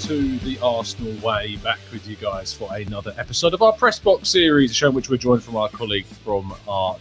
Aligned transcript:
to 0.00 0.38
the 0.38 0.58
Arsenal 0.62 1.12
Way. 1.20 1.56
Back 1.56 1.78
with 1.92 2.08
you 2.08 2.16
guys 2.16 2.54
for 2.54 2.74
another 2.74 3.14
episode 3.18 3.52
of 3.52 3.60
our 3.60 3.72
Press 3.74 3.98
Box 3.98 4.30
series, 4.30 4.70
a 4.70 4.74
show 4.74 4.88
in 4.88 4.94
which 4.94 5.10
we're 5.10 5.18
joined 5.18 5.42
from 5.42 5.56
our 5.56 5.68
colleague 5.68 6.06
from 6.06 6.54
our 6.66 6.96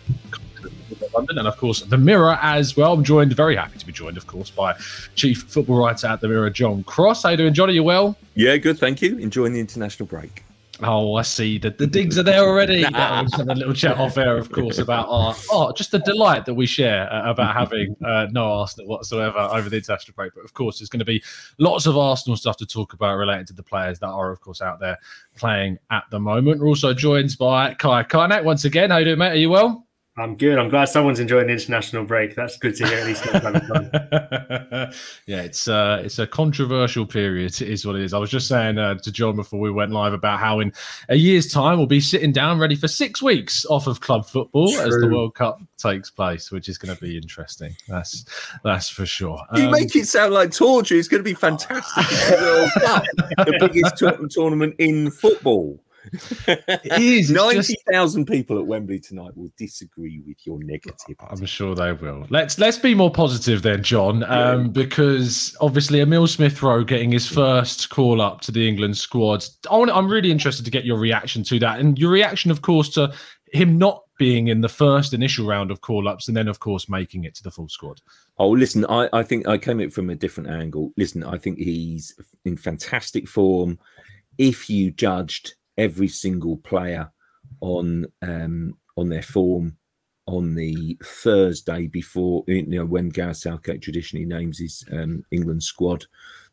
London 1.14 1.38
and, 1.38 1.48
of 1.48 1.56
course, 1.56 1.82
The 1.82 1.98
Mirror 1.98 2.38
as 2.42 2.76
well. 2.76 2.94
I'm 2.94 3.04
joined, 3.04 3.34
very 3.34 3.56
happy 3.56 3.80
to 3.80 3.86
be 3.86 3.94
joined, 3.94 4.18
of 4.18 4.28
course, 4.28 4.50
by 4.50 4.76
Chief 5.16 5.44
Football 5.44 5.78
Writer 5.78 6.08
at 6.08 6.20
The 6.20 6.28
Mirror, 6.28 6.50
John 6.50 6.84
Cross. 6.84 7.24
How 7.24 7.30
you 7.30 7.38
doing, 7.38 7.54
Johnny? 7.54 7.74
You 7.74 7.84
well? 7.84 8.18
Yeah, 8.36 8.58
good, 8.58 8.78
thank 8.78 9.02
you. 9.02 9.18
Enjoying 9.18 9.54
the 9.54 9.62
international 9.62 10.06
break. 10.06 10.44
Oh, 10.82 11.16
I 11.16 11.24
see. 11.24 11.58
The, 11.58 11.72
the 11.72 11.88
digs 11.88 12.18
are 12.18 12.24
there 12.24 12.42
already. 12.42 12.86
Nah. 13.00 13.26
A 13.38 13.44
little 13.44 13.74
chat 13.74 13.98
off 13.98 14.18
air, 14.18 14.38
of 14.38 14.52
course, 14.52 14.80
about 14.80 15.08
our 15.10 15.36
oh, 15.52 15.72
just 15.74 15.92
the 15.92 16.00
delight 16.00 16.46
that 16.46 16.54
we 16.54 16.66
share 16.66 17.12
uh, 17.14 17.30
about 17.30 17.56
having 17.56 17.96
uh, 18.04 18.28
no 18.32 18.52
Arsenal 18.52 18.88
whatsoever 18.88 19.38
over 19.38 19.70
the 19.70 19.78
international 19.78 20.16
break. 20.16 20.34
But 20.34 20.44
of 20.44 20.54
course, 20.54 20.80
there's 20.80 20.90
going 20.90 21.00
to 21.00 21.06
be 21.06 21.22
lots 21.60 21.86
of 21.86 21.98
Arsenal 21.98 22.36
stuff 22.36 22.58
to 22.58 22.66
talk 22.66 22.94
about 22.94 23.16
related 23.16 23.48
to 23.48 23.54
the 23.54 23.64
players 23.64 24.00
that 24.00 24.08
are, 24.08 24.32
of 24.32 24.42
course, 24.42 24.62
out 24.62 24.80
there 24.80 24.98
playing 25.36 25.78
at 25.92 26.04
the 26.10 26.20
moment. 26.20 26.60
We're 26.60 26.68
also 26.68 26.94
joined 26.94 27.38
by 27.38 27.74
Kai 27.76 28.04
Kaynak 28.04 28.44
once 28.44 28.66
again. 28.66 28.90
How 28.90 28.98
you 28.98 29.06
doing, 29.06 29.20
mate? 29.20 29.32
Are 29.32 29.36
you 29.36 29.50
well? 29.50 29.88
I'm 30.20 30.36
good. 30.36 30.58
I'm 30.58 30.70
glad 30.70 30.86
someone's 30.86 31.20
enjoying 31.20 31.48
the 31.48 31.54
international 31.54 32.04
break. 32.04 32.36
That's 32.36 32.58
good 32.58 32.76
to 32.76 32.88
hear. 32.88 33.00
At 33.00 33.06
least 33.06 33.26
yeah, 35.26 35.42
it's 35.42 35.68
uh, 35.68 36.02
it's 36.04 36.20
a 36.20 36.28
controversial 36.28 37.06
period. 37.06 37.62
It 37.62 37.70
is 37.70 37.86
what 37.86 37.96
it 37.96 38.02
is. 38.02 38.14
I 38.14 38.18
was 38.18 38.30
just 38.30 38.48
saying 38.48 38.78
uh, 38.78 38.96
to 38.96 39.12
John 39.12 39.36
before 39.36 39.60
we 39.60 39.72
went 39.72 39.92
live 39.92 40.14
about 40.14 40.40
how 40.40 40.60
in 40.60 40.74
a 41.10 41.16
year's 41.16 41.52
time 41.52 41.78
we'll 41.78 41.88
be 41.88 42.02
sitting 42.02 42.32
down 42.32 42.60
ready 42.60 42.76
for 42.76 42.88
six 42.88 43.22
weeks 43.22 43.66
off 43.68 43.88
of 43.88 44.02
club 44.02 44.26
football 44.26 44.72
True. 44.72 44.82
as 44.82 44.98
the 44.98 45.08
World 45.08 45.36
Cup 45.36 45.62
takes 45.78 46.10
place, 46.10 46.52
which 46.52 46.70
is 46.70 46.78
going 46.78 46.96
to 46.96 47.02
be 47.02 47.16
interesting. 47.16 47.76
That's 47.88 48.26
that's 48.64 48.90
for 48.90 49.06
sure. 49.06 49.42
You 49.56 49.66
um, 49.66 49.72
make 49.72 49.96
it 49.96 50.08
sound 50.08 50.34
like 50.34 50.52
torture. 50.52 50.96
It's 50.96 51.08
going 51.08 51.24
to 51.24 51.30
be 51.30 51.34
fantastic. 51.34 52.06
the 52.06 53.58
biggest 53.60 53.98
tournament 54.32 54.76
in 54.80 55.12
football 55.12 55.80
90,000 56.48 58.26
just... 58.26 58.28
people 58.28 58.60
at 58.60 58.66
Wembley 58.66 59.00
tonight 59.00 59.36
will 59.36 59.52
disagree 59.58 60.22
with 60.26 60.38
your 60.46 60.60
negative. 60.64 61.16
I'm 61.20 61.46
sure 61.46 61.76
they 61.76 61.94
will. 61.94 62.26
Let's 62.30 62.58
let's 62.60 62.78
be 62.78 62.96
more 62.96 63.12
positive 63.12 63.62
then, 63.62 63.84
John, 63.84 64.24
um, 64.24 64.62
yeah. 64.62 64.68
because 64.70 65.56
obviously 65.62 66.02
Emile 66.02 66.28
Smith 66.28 66.62
Rowe 66.62 66.84
getting 66.84 67.12
his 67.12 67.28
first 67.28 67.90
call 67.90 68.22
up 68.22 68.42
to 68.42 68.52
the 68.52 68.68
England 68.68 68.98
squad. 68.98 69.46
I 69.70 69.78
want, 69.78 69.92
I'm 69.92 70.10
really 70.10 70.32
interested 70.32 70.66
to 70.66 70.72
get 70.72 70.86
your 70.86 70.98
reaction 70.98 71.44
to 71.44 71.60
that 71.60 71.80
and 71.80 71.98
your 71.98 72.12
reaction, 72.12 72.52
of 72.52 72.62
course, 72.62 72.90
to 72.90 73.14
him 73.52 73.78
not 73.78 74.04
being 74.18 74.50
in 74.50 74.62
the 74.62 74.70
first 74.70 75.14
initial 75.14 75.48
round 75.48 75.72
of 75.72 75.82
call 75.82 76.08
ups 76.08 76.28
and 76.28 76.36
then, 76.36 76.48
of 76.48 76.60
course, 76.60 76.90
making 76.90 77.24
it 77.24 77.34
to 77.36 77.44
the 77.44 77.50
full 77.50 77.70
squad. 77.70 78.02
Oh, 78.38 78.50
listen, 78.50 78.86
I, 78.86 79.10
I 79.14 79.24
think 79.24 79.48
I 79.48 79.58
came 79.58 79.80
it 79.80 79.94
from 79.94 80.10
a 80.10 80.16
different 80.16 80.50
angle. 80.50 80.92
Listen, 80.98 81.24
I 81.24 81.38
think 81.38 81.58
he's 81.58 82.14
in 82.46 82.58
fantastic 82.58 83.28
form. 83.28 83.80
If 84.38 84.70
you 84.70 84.92
judged 84.92 85.56
every 85.80 86.10
single 86.10 86.58
player 86.58 87.10
on 87.62 88.06
um, 88.22 88.78
on 88.98 89.10
their 89.10 89.24
form 89.24 89.78
on 90.28 90.54
the 90.54 90.96
Thursday 91.04 91.88
before 91.88 92.44
you 92.46 92.66
know 92.68 92.86
when 92.86 93.10
Gareth 93.10 93.38
Southgate 93.38 93.82
traditionally 93.82 94.26
names 94.26 94.60
his 94.60 94.84
um, 94.92 95.24
England 95.32 95.64
squad, 95.64 96.06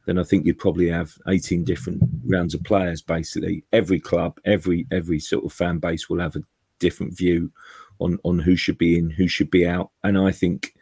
then 0.06 0.18
I 0.18 0.22
think 0.22 0.46
you'd 0.46 0.58
probably 0.58 0.88
have 0.88 1.12
18 1.28 1.64
different 1.64 2.02
rounds 2.24 2.54
of 2.54 2.62
players. 2.62 3.02
Basically, 3.02 3.64
every 3.72 4.00
club, 4.00 4.38
every 4.46 4.86
every 4.90 5.18
sort 5.18 5.44
of 5.44 5.52
fan 5.52 5.78
base 5.78 6.08
will 6.08 6.20
have 6.20 6.36
a 6.36 6.42
different 6.78 7.16
view 7.16 7.52
on 7.98 8.18
on 8.24 8.38
who 8.38 8.56
should 8.56 8.78
be 8.78 8.96
in, 8.96 9.10
who 9.10 9.28
should 9.28 9.50
be 9.50 9.66
out, 9.66 9.90
and 10.04 10.16
I 10.16 10.30
think 10.30 10.74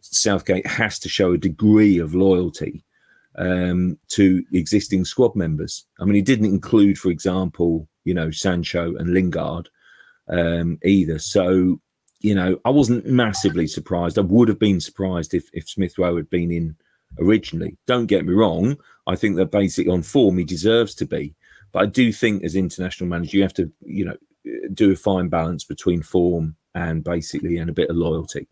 Southgate 0.00 0.66
has 0.66 0.98
to 1.00 1.08
show 1.08 1.32
a 1.32 1.38
degree 1.38 1.98
of 1.98 2.14
loyalty 2.14 2.84
um, 3.36 3.98
to 4.08 4.44
existing 4.52 5.04
squad 5.04 5.34
members. 5.34 5.86
I 6.00 6.04
mean, 6.04 6.14
he 6.14 6.22
didn't 6.22 6.46
include, 6.46 6.98
for 6.98 7.10
example, 7.10 7.88
you 8.04 8.14
know, 8.14 8.30
Sancho 8.30 8.94
and 8.96 9.12
Lingard 9.12 9.68
um, 10.28 10.78
either. 10.84 11.18
So, 11.18 11.80
you 12.20 12.34
know, 12.34 12.58
I 12.64 12.70
wasn't 12.70 13.06
massively 13.06 13.66
surprised. 13.66 14.18
I 14.18 14.22
would 14.22 14.48
have 14.48 14.58
been 14.58 14.80
surprised 14.80 15.34
if, 15.34 15.48
if 15.52 15.68
Smith 15.68 15.98
Rowe 15.98 16.16
had 16.16 16.30
been 16.30 16.50
in 16.50 16.76
originally. 17.18 17.76
Don't 17.86 18.06
get 18.06 18.24
me 18.26 18.32
wrong. 18.32 18.76
I 19.06 19.16
think 19.16 19.36
that 19.36 19.50
basically 19.50 19.92
on 19.92 20.02
form, 20.02 20.38
he 20.38 20.44
deserves 20.44 20.94
to 20.96 21.06
be. 21.06 21.34
But 21.72 21.82
I 21.82 21.86
do 21.86 22.12
think 22.12 22.44
as 22.44 22.54
international 22.54 23.08
manager, 23.08 23.36
you 23.38 23.42
have 23.42 23.54
to, 23.54 23.70
you 23.80 24.04
know, 24.04 24.16
do 24.74 24.92
a 24.92 24.96
fine 24.96 25.28
balance 25.28 25.64
between 25.64 26.02
form 26.02 26.56
and 26.74 27.04
basically 27.04 27.58
and 27.58 27.70
a 27.70 27.74
bit 27.74 27.90
of 27.90 27.96
loyalty. 27.96 28.46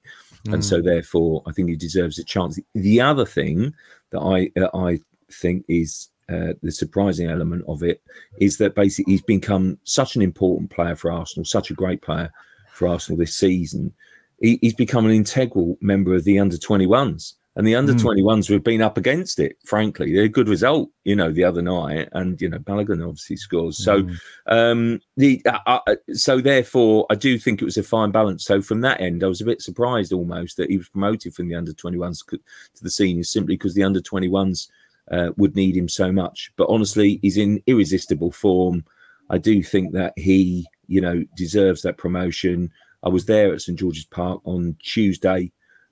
Mm. 0.46 0.54
And 0.54 0.64
so, 0.64 0.80
mm. 0.80 0.84
therefore, 0.84 1.42
I 1.46 1.52
think 1.52 1.68
he 1.68 1.76
deserves 1.76 2.18
a 2.18 2.24
chance. 2.24 2.58
The 2.74 3.00
other 3.00 3.26
thing 3.26 3.74
that 4.10 4.20
I 4.20 4.50
uh, 4.60 4.76
I 4.76 5.00
think 5.30 5.64
is 5.68 6.08
uh, 6.28 6.54
the 6.62 6.72
surprising 6.72 7.28
element 7.28 7.64
of 7.66 7.82
it 7.82 8.02
is 8.38 8.58
that 8.58 8.74
basically 8.74 9.12
he's 9.12 9.22
become 9.22 9.78
such 9.84 10.16
an 10.16 10.22
important 10.22 10.70
player 10.70 10.94
for 10.94 11.10
Arsenal, 11.10 11.44
such 11.44 11.70
a 11.70 11.74
great 11.74 12.02
player 12.02 12.30
for 12.72 12.86
Arsenal 12.86 13.18
this 13.18 13.34
season. 13.34 13.92
He, 14.40 14.58
he's 14.62 14.74
become 14.74 15.06
an 15.06 15.12
integral 15.12 15.76
member 15.80 16.14
of 16.14 16.24
the 16.24 16.38
under 16.38 16.56
21s. 16.56 17.34
And 17.56 17.66
the 17.66 17.74
under 17.74 17.92
21s 17.94 18.22
mm. 18.22 18.52
have 18.52 18.62
been 18.62 18.80
up 18.80 18.96
against 18.96 19.40
it, 19.40 19.56
frankly. 19.64 20.14
They're 20.14 20.24
a 20.24 20.28
good 20.28 20.48
result, 20.48 20.88
you 21.02 21.16
know, 21.16 21.32
the 21.32 21.42
other 21.42 21.62
night. 21.62 22.08
And, 22.12 22.40
you 22.40 22.48
know, 22.48 22.58
Balogun 22.58 23.04
obviously 23.04 23.36
scores. 23.36 23.82
So, 23.82 24.02
mm. 24.02 24.18
um, 24.46 25.00
the 25.16 25.42
uh, 25.44 25.58
uh, 25.66 25.80
uh, 25.88 25.96
so 26.12 26.40
therefore, 26.40 27.06
I 27.10 27.16
do 27.16 27.38
think 27.38 27.60
it 27.60 27.64
was 27.64 27.76
a 27.76 27.82
fine 27.82 28.12
balance. 28.12 28.44
So, 28.44 28.62
from 28.62 28.82
that 28.82 29.00
end, 29.00 29.24
I 29.24 29.26
was 29.26 29.40
a 29.40 29.44
bit 29.44 29.62
surprised 29.62 30.12
almost 30.12 30.58
that 30.58 30.70
he 30.70 30.78
was 30.78 30.88
promoted 30.88 31.34
from 31.34 31.48
the 31.48 31.56
under 31.56 31.72
21s 31.72 32.24
to 32.28 32.38
the 32.82 32.90
seniors 32.90 33.30
simply 33.30 33.56
because 33.56 33.74
the 33.74 33.84
under 33.84 34.00
21s 34.00 34.68
uh, 35.10 35.30
would 35.36 35.56
need 35.56 35.76
him 35.76 35.88
so 35.88 36.12
much. 36.12 36.52
But 36.56 36.68
honestly, 36.70 37.18
he's 37.20 37.36
in 37.36 37.62
irresistible 37.66 38.30
form. 38.30 38.84
I 39.28 39.38
do 39.38 39.60
think 39.62 39.92
that 39.92 40.12
he, 40.16 40.68
you 40.86 41.00
know, 41.00 41.24
deserves 41.36 41.82
that 41.82 41.98
promotion. 41.98 42.70
I 43.02 43.08
was 43.08 43.26
there 43.26 43.52
at 43.52 43.60
St 43.60 43.78
George's 43.78 44.04
Park 44.04 44.40
on 44.44 44.76
Tuesday 44.82 45.50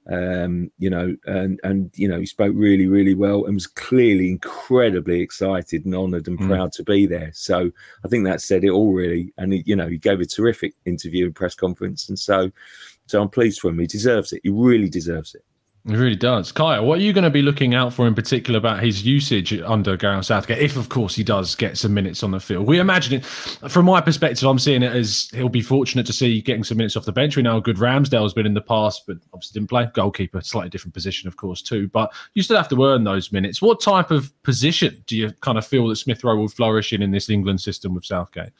um, 0.08 0.70
you 0.78 0.88
know, 0.88 1.16
and 1.26 1.60
and 1.62 1.90
you 1.94 2.08
know, 2.08 2.18
he 2.18 2.26
spoke 2.26 2.54
really, 2.56 2.86
really 2.86 3.14
well 3.14 3.44
and 3.44 3.54
was 3.54 3.66
clearly 3.66 4.30
incredibly 4.30 5.20
excited 5.20 5.84
and 5.84 5.94
honoured 5.94 6.28
and 6.28 6.38
mm. 6.38 6.46
proud 6.48 6.72
to 6.72 6.82
be 6.82 7.06
there. 7.06 7.30
So 7.34 7.70
I 8.04 8.08
think 8.08 8.24
that 8.24 8.40
said 8.40 8.64
it 8.64 8.70
all 8.70 8.92
really. 8.92 9.32
And 9.36 9.52
he, 9.52 9.62
you 9.66 9.76
know, 9.76 9.88
he 9.88 9.98
gave 9.98 10.20
a 10.20 10.26
terrific 10.26 10.74
interview 10.86 11.26
and 11.26 11.34
press 11.34 11.54
conference, 11.54 12.08
and 12.08 12.18
so 12.18 12.50
so 13.06 13.22
I'm 13.22 13.28
pleased 13.28 13.60
for 13.60 13.68
him. 13.68 13.78
He 13.78 13.86
deserves 13.86 14.32
it. 14.32 14.40
He 14.42 14.50
really 14.50 14.88
deserves 14.88 15.34
it. 15.34 15.44
It 15.88 15.96
really 15.96 16.16
does. 16.16 16.52
Kaya, 16.52 16.82
what 16.82 16.98
are 16.98 17.02
you 17.02 17.14
going 17.14 17.24
to 17.24 17.30
be 17.30 17.40
looking 17.40 17.74
out 17.74 17.94
for 17.94 18.06
in 18.06 18.14
particular 18.14 18.58
about 18.58 18.82
his 18.82 19.06
usage 19.06 19.58
under 19.62 19.96
Gareth 19.96 20.26
Southgate, 20.26 20.58
if 20.58 20.76
of 20.76 20.90
course 20.90 21.14
he 21.14 21.24
does 21.24 21.54
get 21.54 21.78
some 21.78 21.94
minutes 21.94 22.22
on 22.22 22.30
the 22.30 22.40
field? 22.40 22.66
We 22.66 22.78
imagine 22.78 23.20
it, 23.20 23.24
from 23.24 23.86
my 23.86 24.02
perspective, 24.02 24.46
I'm 24.46 24.58
seeing 24.58 24.82
it 24.82 24.94
as 24.94 25.30
he'll 25.32 25.48
be 25.48 25.62
fortunate 25.62 26.04
to 26.04 26.12
see 26.12 26.42
getting 26.42 26.62
some 26.62 26.76
minutes 26.76 26.94
off 26.94 27.06
the 27.06 27.12
bench. 27.12 27.36
We 27.36 27.42
know 27.42 27.52
how 27.52 27.60
good 27.60 27.78
Ramsdale's 27.78 28.34
been 28.34 28.44
in 28.44 28.52
the 28.52 28.60
past, 28.60 29.04
but 29.06 29.16
obviously 29.32 29.58
didn't 29.58 29.70
play. 29.70 29.88
Goalkeeper, 29.94 30.42
slightly 30.42 30.68
different 30.68 30.92
position, 30.92 31.26
of 31.26 31.38
course, 31.38 31.62
too. 31.62 31.88
But 31.88 32.12
you 32.34 32.42
still 32.42 32.58
have 32.58 32.68
to 32.68 32.84
earn 32.84 33.04
those 33.04 33.32
minutes. 33.32 33.62
What 33.62 33.80
type 33.80 34.10
of 34.10 34.30
position 34.42 35.02
do 35.06 35.16
you 35.16 35.32
kind 35.40 35.56
of 35.56 35.66
feel 35.66 35.88
that 35.88 35.96
Smith 35.96 36.22
Rowe 36.22 36.36
will 36.36 36.48
flourish 36.48 36.92
in 36.92 37.00
in 37.00 37.12
this 37.12 37.30
England 37.30 37.62
system 37.62 37.94
with 37.94 38.04
Southgate? 38.04 38.50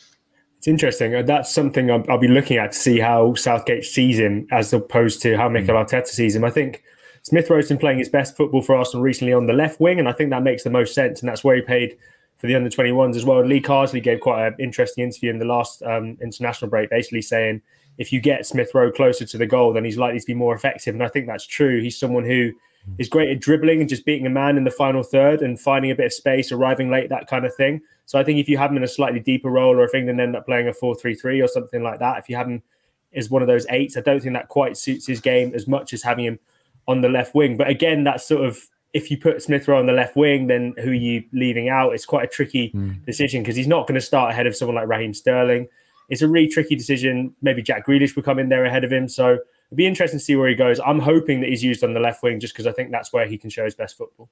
It's 0.56 0.66
interesting. 0.66 1.14
Uh, 1.14 1.20
that's 1.20 1.52
something 1.52 1.90
I'll, 1.90 2.16
be 2.16 2.26
looking 2.26 2.56
at 2.56 2.72
to 2.72 2.78
see 2.78 3.00
how 3.00 3.34
Southgate 3.34 3.84
sees 3.84 4.18
him 4.18 4.46
as 4.50 4.72
opposed 4.72 5.20
to 5.22 5.36
how 5.36 5.50
Mikel. 5.50 5.74
Arteta 5.74 6.06
sees 6.06 6.34
him. 6.34 6.42
I 6.42 6.50
think– 6.50 6.82
Smith 7.28 7.50
Rowe's 7.50 7.68
been 7.68 7.76
playing 7.76 7.98
his 7.98 8.08
best 8.08 8.38
football 8.38 8.62
for 8.62 8.74
Arsenal 8.74 9.02
recently 9.02 9.34
on 9.34 9.46
the 9.46 9.52
left 9.52 9.80
wing, 9.80 9.98
and 9.98 10.08
I 10.08 10.12
think 10.12 10.30
that 10.30 10.42
makes 10.42 10.64
the 10.64 10.70
most 10.70 10.94
sense. 10.94 11.20
And 11.20 11.28
that's 11.28 11.44
where 11.44 11.54
he 11.54 11.60
played 11.60 11.98
for 12.38 12.46
the 12.46 12.54
under 12.54 12.70
21s 12.70 13.16
as 13.16 13.24
well. 13.26 13.44
Lee 13.44 13.60
Carsley 13.60 14.02
gave 14.02 14.20
quite 14.20 14.46
an 14.46 14.54
interesting 14.58 15.04
interview 15.04 15.28
in 15.28 15.38
the 15.38 15.44
last 15.44 15.82
um, 15.82 16.16
international 16.22 16.70
break, 16.70 16.88
basically 16.88 17.20
saying 17.20 17.60
if 17.98 18.14
you 18.14 18.20
get 18.20 18.46
Smith 18.46 18.70
Rowe 18.72 18.90
closer 18.90 19.26
to 19.26 19.36
the 19.36 19.46
goal, 19.46 19.74
then 19.74 19.84
he's 19.84 19.98
likely 19.98 20.20
to 20.20 20.26
be 20.26 20.32
more 20.32 20.54
effective. 20.54 20.94
And 20.94 21.04
I 21.04 21.08
think 21.08 21.26
that's 21.26 21.46
true. 21.46 21.82
He's 21.82 21.98
someone 21.98 22.24
who 22.24 22.52
is 22.96 23.10
great 23.10 23.28
at 23.28 23.40
dribbling 23.40 23.80
and 23.80 23.90
just 23.90 24.06
beating 24.06 24.26
a 24.26 24.30
man 24.30 24.56
in 24.56 24.64
the 24.64 24.70
final 24.70 25.02
third 25.02 25.42
and 25.42 25.60
finding 25.60 25.90
a 25.90 25.94
bit 25.94 26.06
of 26.06 26.12
space, 26.14 26.50
arriving 26.50 26.90
late, 26.90 27.10
that 27.10 27.26
kind 27.26 27.44
of 27.44 27.54
thing. 27.54 27.82
So 28.06 28.18
I 28.18 28.24
think 28.24 28.38
if 28.38 28.48
you 28.48 28.56
have 28.56 28.70
him 28.70 28.78
in 28.78 28.84
a 28.84 28.88
slightly 28.88 29.20
deeper 29.20 29.50
role, 29.50 29.78
or 29.78 29.84
if 29.84 29.94
England 29.94 30.18
end 30.18 30.34
up 30.34 30.46
playing 30.46 30.68
a 30.68 30.72
4 30.72 30.94
3 30.94 31.14
3 31.14 31.42
or 31.42 31.48
something 31.48 31.82
like 31.82 31.98
that, 31.98 32.18
if 32.18 32.30
you 32.30 32.36
have 32.36 32.48
him 32.48 32.62
as 33.12 33.28
one 33.28 33.42
of 33.42 33.48
those 33.48 33.66
eights, 33.68 33.98
I 33.98 34.00
don't 34.00 34.22
think 34.22 34.32
that 34.32 34.48
quite 34.48 34.78
suits 34.78 35.06
his 35.06 35.20
game 35.20 35.52
as 35.54 35.68
much 35.68 35.92
as 35.92 36.02
having 36.02 36.24
him 36.24 36.38
on 36.88 37.02
the 37.02 37.08
left 37.08 37.34
wing. 37.34 37.56
But 37.56 37.68
again, 37.68 38.02
that's 38.02 38.26
sort 38.26 38.44
of 38.44 38.58
if 38.94 39.10
you 39.10 39.18
put 39.18 39.42
Smith 39.42 39.68
Rowe 39.68 39.78
on 39.78 39.86
the 39.86 39.92
left 39.92 40.16
wing, 40.16 40.46
then 40.46 40.74
who 40.78 40.90
are 40.90 40.94
you 40.94 41.22
leaving 41.32 41.68
out? 41.68 41.92
It's 41.92 42.06
quite 42.06 42.24
a 42.24 42.28
tricky 42.28 42.72
mm. 42.72 43.04
decision 43.04 43.42
because 43.42 43.54
he's 43.54 43.68
not 43.68 43.86
going 43.86 43.94
to 43.94 44.00
start 44.00 44.32
ahead 44.32 44.46
of 44.46 44.56
someone 44.56 44.74
like 44.74 44.88
Raheem 44.88 45.12
Sterling. 45.12 45.68
It's 46.08 46.22
a 46.22 46.28
really 46.28 46.48
tricky 46.48 46.74
decision. 46.74 47.34
Maybe 47.42 47.62
Jack 47.62 47.86
Grealish 47.86 48.16
will 48.16 48.22
come 48.22 48.38
in 48.38 48.48
there 48.48 48.64
ahead 48.64 48.84
of 48.84 48.90
him. 48.90 49.08
So 49.08 49.34
it'd 49.34 49.76
be 49.76 49.86
interesting 49.86 50.18
to 50.18 50.24
see 50.24 50.36
where 50.36 50.48
he 50.48 50.54
goes. 50.54 50.80
I'm 50.80 51.00
hoping 51.00 51.40
that 51.42 51.50
he's 51.50 51.62
used 51.62 51.84
on 51.84 51.92
the 51.92 52.00
left 52.00 52.22
wing 52.22 52.40
just 52.40 52.54
because 52.54 52.66
I 52.66 52.72
think 52.72 52.90
that's 52.90 53.12
where 53.12 53.26
he 53.26 53.36
can 53.36 53.50
show 53.50 53.64
his 53.64 53.74
best 53.74 53.96
football. 53.98 54.30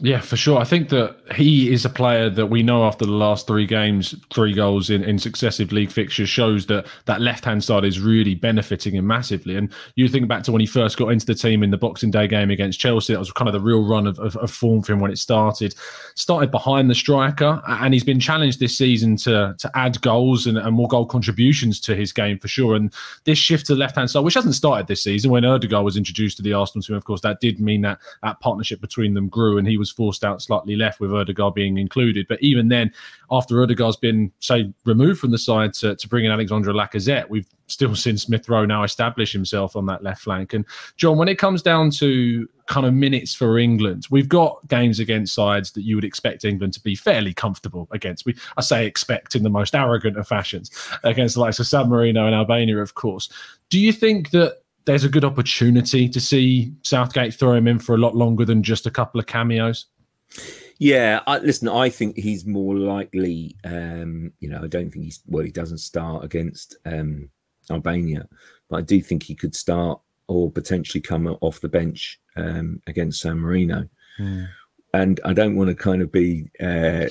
Yeah, 0.00 0.20
for 0.20 0.36
sure. 0.36 0.58
I 0.58 0.64
think 0.64 0.90
that 0.90 1.16
he 1.34 1.72
is 1.72 1.84
a 1.84 1.90
player 1.90 2.30
that 2.30 2.46
we 2.46 2.62
know 2.62 2.84
after 2.84 3.04
the 3.04 3.10
last 3.10 3.48
three 3.48 3.66
games, 3.66 4.14
three 4.32 4.52
goals 4.52 4.90
in, 4.90 5.02
in 5.02 5.18
successive 5.18 5.72
league 5.72 5.90
fixtures 5.90 6.28
shows 6.28 6.66
that 6.66 6.86
that 7.06 7.20
left 7.20 7.44
hand 7.44 7.64
side 7.64 7.84
is 7.84 7.98
really 7.98 8.36
benefiting 8.36 8.94
him 8.94 9.08
massively. 9.08 9.56
And 9.56 9.72
you 9.96 10.06
think 10.06 10.28
back 10.28 10.44
to 10.44 10.52
when 10.52 10.60
he 10.60 10.68
first 10.68 10.98
got 10.98 11.08
into 11.08 11.26
the 11.26 11.34
team 11.34 11.64
in 11.64 11.72
the 11.72 11.76
Boxing 11.76 12.12
Day 12.12 12.28
game 12.28 12.50
against 12.50 12.78
Chelsea, 12.78 13.12
that 13.12 13.18
was 13.18 13.32
kind 13.32 13.48
of 13.48 13.54
the 13.54 13.60
real 13.60 13.82
run 13.82 14.06
of, 14.06 14.20
of, 14.20 14.36
of 14.36 14.52
form 14.52 14.82
for 14.82 14.92
him 14.92 15.00
when 15.00 15.10
it 15.10 15.18
started. 15.18 15.74
Started 16.14 16.52
behind 16.52 16.88
the 16.88 16.94
striker, 16.94 17.60
and 17.66 17.92
he's 17.92 18.04
been 18.04 18.20
challenged 18.20 18.60
this 18.60 18.78
season 18.78 19.16
to 19.16 19.56
to 19.58 19.70
add 19.74 20.00
goals 20.00 20.46
and, 20.46 20.58
and 20.58 20.76
more 20.76 20.88
goal 20.88 21.06
contributions 21.06 21.80
to 21.80 21.96
his 21.96 22.12
game 22.12 22.38
for 22.38 22.46
sure. 22.46 22.76
And 22.76 22.92
this 23.24 23.38
shift 23.38 23.66
to 23.66 23.74
the 23.74 23.80
left 23.80 23.96
hand 23.96 24.10
side, 24.10 24.20
which 24.20 24.34
hasn't 24.34 24.54
started 24.54 24.86
this 24.86 25.02
season, 25.02 25.32
when 25.32 25.42
Ødegaard 25.42 25.82
was 25.82 25.96
introduced 25.96 26.36
to 26.36 26.42
the 26.44 26.52
Arsenal 26.52 26.84
team, 26.84 26.94
of 26.94 27.04
course, 27.04 27.22
that 27.22 27.40
did 27.40 27.58
mean 27.58 27.80
that 27.80 27.98
that 28.22 28.38
partnership 28.38 28.80
between 28.80 29.14
them 29.14 29.28
grew, 29.28 29.58
and 29.58 29.66
he 29.66 29.76
was 29.76 29.87
was 29.88 29.96
forced 29.96 30.24
out 30.24 30.42
slightly 30.42 30.76
left 30.76 31.00
with 31.00 31.10
Ødegaard 31.10 31.54
being 31.54 31.78
included. 31.78 32.26
But 32.28 32.42
even 32.42 32.68
then, 32.68 32.92
after 33.30 33.56
Ødegaard's 33.56 33.96
been, 33.96 34.32
say, 34.40 34.72
removed 34.84 35.20
from 35.20 35.30
the 35.30 35.38
side 35.38 35.72
to, 35.74 35.96
to 35.96 36.08
bring 36.08 36.24
in 36.24 36.32
Alexandre 36.32 36.72
Lacazette, 36.72 37.28
we've 37.28 37.48
still 37.66 37.94
seen 38.04 38.18
Smith 38.18 38.48
Rowe 38.48 38.66
now 38.66 38.82
establish 38.84 39.32
himself 39.32 39.76
on 39.76 39.86
that 39.86 40.02
left 40.02 40.22
flank. 40.22 40.52
And 40.52 40.64
John, 40.96 41.16
when 41.16 41.28
it 41.28 41.38
comes 41.38 41.62
down 41.62 41.90
to 41.92 42.48
kind 42.66 42.86
of 42.86 42.92
minutes 42.92 43.34
for 43.34 43.58
England, 43.58 44.06
we've 44.10 44.28
got 44.28 44.66
games 44.68 45.00
against 45.00 45.34
sides 45.34 45.72
that 45.72 45.82
you 45.82 45.94
would 45.94 46.04
expect 46.04 46.44
England 46.44 46.74
to 46.74 46.80
be 46.80 46.94
fairly 46.94 47.32
comfortable 47.32 47.88
against. 47.92 48.26
We 48.26 48.36
I 48.56 48.60
say 48.60 48.86
expect 48.86 49.34
in 49.34 49.42
the 49.42 49.50
most 49.50 49.74
arrogant 49.74 50.18
of 50.18 50.28
fashions 50.28 50.70
against 51.04 51.34
the 51.34 51.40
likes 51.40 51.58
of 51.58 51.66
San 51.66 51.88
Marino 51.88 52.26
and 52.26 52.34
Albania, 52.34 52.78
of 52.78 52.94
course. 52.94 53.30
Do 53.70 53.78
you 53.78 53.92
think 53.92 54.30
that 54.30 54.58
there's 54.88 55.04
a 55.04 55.08
good 55.10 55.24
opportunity 55.24 56.08
to 56.08 56.18
see 56.18 56.72
Southgate 56.80 57.34
throw 57.34 57.52
him 57.52 57.68
in 57.68 57.78
for 57.78 57.94
a 57.94 57.98
lot 57.98 58.16
longer 58.16 58.46
than 58.46 58.62
just 58.62 58.86
a 58.86 58.90
couple 58.90 59.20
of 59.20 59.26
cameos. 59.26 59.84
Yeah, 60.78 61.20
I, 61.26 61.40
listen, 61.40 61.68
I 61.68 61.90
think 61.90 62.16
he's 62.16 62.46
more 62.46 62.74
likely. 62.74 63.54
Um, 63.64 64.32
you 64.40 64.48
know, 64.48 64.62
I 64.62 64.66
don't 64.66 64.90
think 64.90 65.04
he's 65.04 65.20
well. 65.26 65.44
He 65.44 65.50
doesn't 65.50 65.78
start 65.78 66.24
against 66.24 66.78
um, 66.86 67.28
Albania, 67.70 68.26
but 68.70 68.76
I 68.76 68.80
do 68.80 69.02
think 69.02 69.22
he 69.22 69.34
could 69.34 69.54
start 69.54 70.00
or 70.26 70.50
potentially 70.50 71.02
come 71.02 71.26
off 71.42 71.60
the 71.60 71.68
bench 71.68 72.18
um, 72.36 72.80
against 72.86 73.20
San 73.20 73.38
Marino. 73.40 73.86
Mm. 74.18 74.48
And 74.94 75.20
I 75.22 75.34
don't 75.34 75.56
want 75.56 75.68
to 75.68 75.74
kind 75.74 76.00
of 76.00 76.10
be 76.10 76.50
uh, 76.60 77.08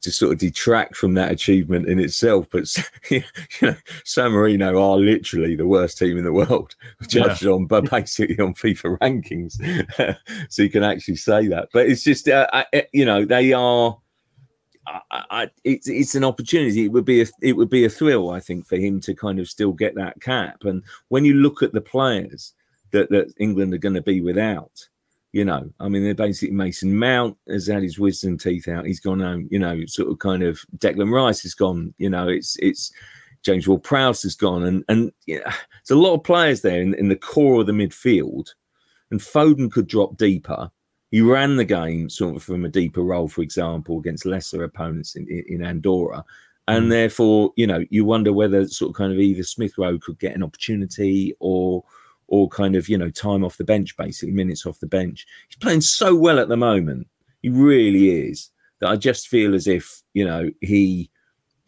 to 0.00 0.12
sort 0.12 0.32
of 0.32 0.38
detract 0.38 0.96
from 0.96 1.14
that 1.14 1.32
achievement 1.32 1.88
in 1.88 1.98
itself. 1.98 2.46
But 2.50 2.74
you 3.10 3.22
know, 3.62 3.76
San 4.04 4.32
Marino 4.32 4.80
are 4.80 4.96
literally 4.96 5.56
the 5.56 5.66
worst 5.66 5.98
team 5.98 6.16
in 6.16 6.24
the 6.24 6.32
world, 6.32 6.74
judged 7.08 7.42
yeah. 7.42 7.50
on 7.50 7.66
but 7.66 7.90
basically 7.90 8.38
on 8.40 8.54
FIFA 8.54 8.98
rankings. 8.98 10.16
so 10.48 10.62
you 10.62 10.70
can 10.70 10.82
actually 10.82 11.16
say 11.16 11.48
that. 11.48 11.68
But 11.72 11.86
it's 11.86 12.02
just 12.02 12.28
uh, 12.28 12.48
I, 12.52 12.84
you 12.92 13.04
know 13.04 13.24
they 13.24 13.52
are. 13.52 13.98
I, 14.86 15.24
I, 15.30 15.50
it's 15.64 15.88
it's 15.88 16.14
an 16.14 16.24
opportunity. 16.24 16.84
It 16.84 16.92
would 16.92 17.06
be 17.06 17.22
a 17.22 17.26
it 17.40 17.54
would 17.54 17.70
be 17.70 17.84
a 17.84 17.90
thrill, 17.90 18.30
I 18.30 18.40
think, 18.40 18.66
for 18.66 18.76
him 18.76 19.00
to 19.00 19.14
kind 19.14 19.38
of 19.38 19.48
still 19.48 19.72
get 19.72 19.94
that 19.94 20.20
cap. 20.20 20.64
And 20.64 20.82
when 21.08 21.24
you 21.24 21.34
look 21.34 21.62
at 21.62 21.72
the 21.72 21.80
players 21.80 22.52
that 22.90 23.10
that 23.10 23.32
England 23.38 23.72
are 23.72 23.78
going 23.78 23.94
to 23.94 24.02
be 24.02 24.20
without, 24.20 24.88
you 25.34 25.44
know, 25.44 25.68
I 25.80 25.88
mean, 25.88 26.04
they're 26.04 26.14
basically 26.14 26.54
Mason 26.54 26.96
Mount 26.96 27.36
has 27.48 27.66
had 27.66 27.82
his 27.82 27.98
wisdom 27.98 28.38
teeth 28.38 28.68
out. 28.68 28.86
He's 28.86 29.00
gone 29.00 29.18
home. 29.18 29.48
You 29.50 29.58
know, 29.58 29.84
sort 29.86 30.08
of 30.08 30.20
kind 30.20 30.44
of 30.44 30.60
Declan 30.78 31.10
Rice 31.10 31.42
has 31.42 31.54
gone. 31.54 31.92
You 31.98 32.08
know, 32.08 32.28
it's 32.28 32.56
it's 32.60 32.92
James 33.42 33.66
Ward-Prowse 33.66 34.22
has 34.22 34.36
gone, 34.36 34.62
and 34.62 34.84
and 34.88 35.10
yeah, 35.26 35.42
there's 35.42 35.90
a 35.90 35.96
lot 35.96 36.14
of 36.14 36.22
players 36.22 36.60
there 36.60 36.80
in, 36.80 36.94
in 36.94 37.08
the 37.08 37.16
core 37.16 37.60
of 37.60 37.66
the 37.66 37.72
midfield. 37.72 38.50
And 39.10 39.18
Foden 39.18 39.72
could 39.72 39.88
drop 39.88 40.16
deeper. 40.16 40.70
He 41.10 41.20
ran 41.20 41.56
the 41.56 41.64
game 41.64 42.08
sort 42.08 42.36
of 42.36 42.44
from 42.44 42.64
a 42.64 42.68
deeper 42.68 43.02
role, 43.02 43.26
for 43.26 43.42
example, 43.42 43.98
against 43.98 44.26
lesser 44.26 44.62
opponents 44.62 45.16
in, 45.16 45.26
in 45.48 45.64
Andorra. 45.64 46.24
And 46.68 46.86
mm. 46.86 46.90
therefore, 46.90 47.52
you 47.56 47.66
know, 47.66 47.84
you 47.90 48.04
wonder 48.04 48.32
whether 48.32 48.66
sort 48.68 48.90
of 48.90 48.96
kind 48.96 49.12
of 49.12 49.18
either 49.18 49.42
Smith 49.42 49.76
Rowe 49.78 49.98
could 49.98 50.18
get 50.20 50.34
an 50.34 50.44
opportunity 50.44 51.34
or 51.40 51.84
or 52.34 52.48
kind 52.48 52.74
of 52.74 52.88
you 52.88 52.98
know 52.98 53.10
time 53.10 53.44
off 53.44 53.56
the 53.56 53.64
bench, 53.64 53.96
basically 53.96 54.34
minutes 54.34 54.66
off 54.66 54.80
the 54.80 54.86
bench. 54.86 55.26
He's 55.48 55.56
playing 55.56 55.82
so 55.82 56.14
well 56.14 56.40
at 56.40 56.48
the 56.48 56.56
moment. 56.56 57.06
He 57.42 57.48
really 57.48 58.28
is 58.28 58.50
that 58.80 58.88
I 58.88 58.96
just 58.96 59.28
feel 59.28 59.54
as 59.54 59.66
if 59.66 60.02
you 60.14 60.24
know 60.24 60.50
he 60.60 61.10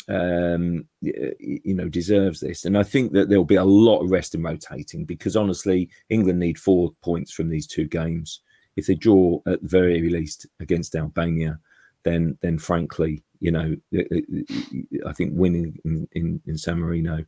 um 0.09 0.87
you 1.01 1.75
know 1.75 1.89
deserves 1.89 2.39
this 2.39 2.65
and 2.65 2.79
i 2.79 2.83
think 2.85 3.13
that 3.13 3.29
there'll 3.29 3.45
be 3.45 3.57
a 3.57 3.65
lot 3.65 4.05
of 4.05 4.11
rest 4.13 4.37
and 4.37 4.45
rotating 4.45 5.05
because 5.05 5.35
honestly 5.35 5.91
england 6.11 6.39
need 6.39 6.57
four 6.57 6.93
points 7.03 7.33
from 7.33 7.49
these 7.49 7.67
two 7.67 7.89
games 7.89 8.41
if 8.77 8.87
they 8.87 8.95
draw 8.95 9.41
at 9.49 9.61
the 9.63 9.69
very 9.69 10.09
least 10.09 10.47
against 10.61 10.95
albania 10.95 11.59
then 12.05 12.39
then 12.41 12.57
frankly 12.57 13.25
you 13.41 13.51
know 13.51 13.77
uh, 13.99 14.03
uh, 14.13 14.19
uh, 14.39 15.09
i 15.09 15.13
think 15.13 15.33
winning 15.35 15.77
in 15.85 16.07
in, 16.13 16.41
in 16.47 16.57
san 16.57 16.79
marino 16.79 17.25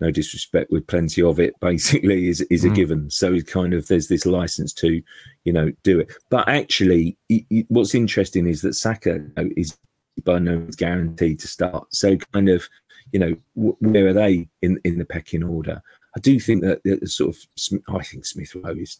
no 0.00 0.10
disrespect, 0.10 0.70
with 0.70 0.86
plenty 0.86 1.22
of 1.22 1.40
it, 1.40 1.54
basically 1.60 2.28
is 2.28 2.40
is 2.42 2.64
a 2.64 2.68
mm. 2.68 2.74
given. 2.74 3.10
So 3.10 3.34
it 3.34 3.46
kind 3.46 3.74
of 3.74 3.86
there's 3.88 4.08
this 4.08 4.26
license 4.26 4.72
to, 4.74 5.02
you 5.44 5.52
know, 5.52 5.72
do 5.82 6.00
it. 6.00 6.12
But 6.30 6.48
actually, 6.48 7.16
it, 7.28 7.44
it, 7.50 7.66
what's 7.68 7.94
interesting 7.94 8.46
is 8.46 8.62
that 8.62 8.74
Saka 8.74 9.20
is 9.56 9.76
by 10.24 10.38
no 10.38 10.58
means 10.58 10.76
guaranteed 10.76 11.40
to 11.40 11.48
start. 11.48 11.86
So 11.94 12.16
kind 12.32 12.48
of, 12.48 12.68
you 13.12 13.20
know, 13.20 13.36
w- 13.56 13.76
where 13.80 14.08
are 14.08 14.12
they 14.12 14.48
in 14.62 14.80
in 14.84 14.98
the 14.98 15.04
pecking 15.04 15.44
order? 15.44 15.82
I 16.16 16.20
do 16.20 16.40
think 16.40 16.62
that, 16.62 16.82
that 16.84 17.06
sort 17.08 17.36
of, 17.36 17.84
I 17.94 18.02
think 18.02 18.24
Smith 18.24 18.54
Rowe 18.54 18.74
is 18.74 18.98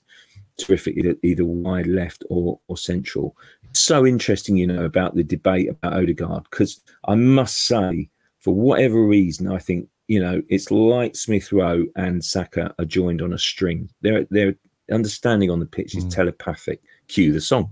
terrific 0.58 0.96
either, 0.96 1.16
either 1.22 1.44
wide 1.44 1.86
left 1.86 2.24
or 2.28 2.60
or 2.68 2.76
central. 2.76 3.36
so 3.72 4.06
interesting, 4.06 4.56
you 4.56 4.66
know, 4.66 4.84
about 4.84 5.14
the 5.14 5.24
debate 5.24 5.68
about 5.70 5.94
Odegaard 5.94 6.44
because 6.50 6.80
I 7.06 7.14
must 7.14 7.66
say, 7.66 8.08
for 8.40 8.54
whatever 8.54 9.02
reason, 9.04 9.50
I 9.50 9.58
think 9.58 9.88
you 10.08 10.20
know, 10.20 10.42
it's 10.48 10.70
like 10.70 11.14
Smith 11.14 11.52
Rowe 11.52 11.84
and 11.94 12.24
Saka 12.24 12.74
are 12.78 12.84
joined 12.84 13.22
on 13.22 13.32
a 13.32 13.38
string. 13.38 13.90
Their 14.00 14.26
their 14.30 14.54
understanding 14.90 15.50
on 15.50 15.60
the 15.60 15.66
pitch 15.66 15.94
is 15.94 16.04
mm. 16.04 16.10
telepathic. 16.10 16.82
Cue 17.08 17.32
the 17.32 17.40
song. 17.40 17.70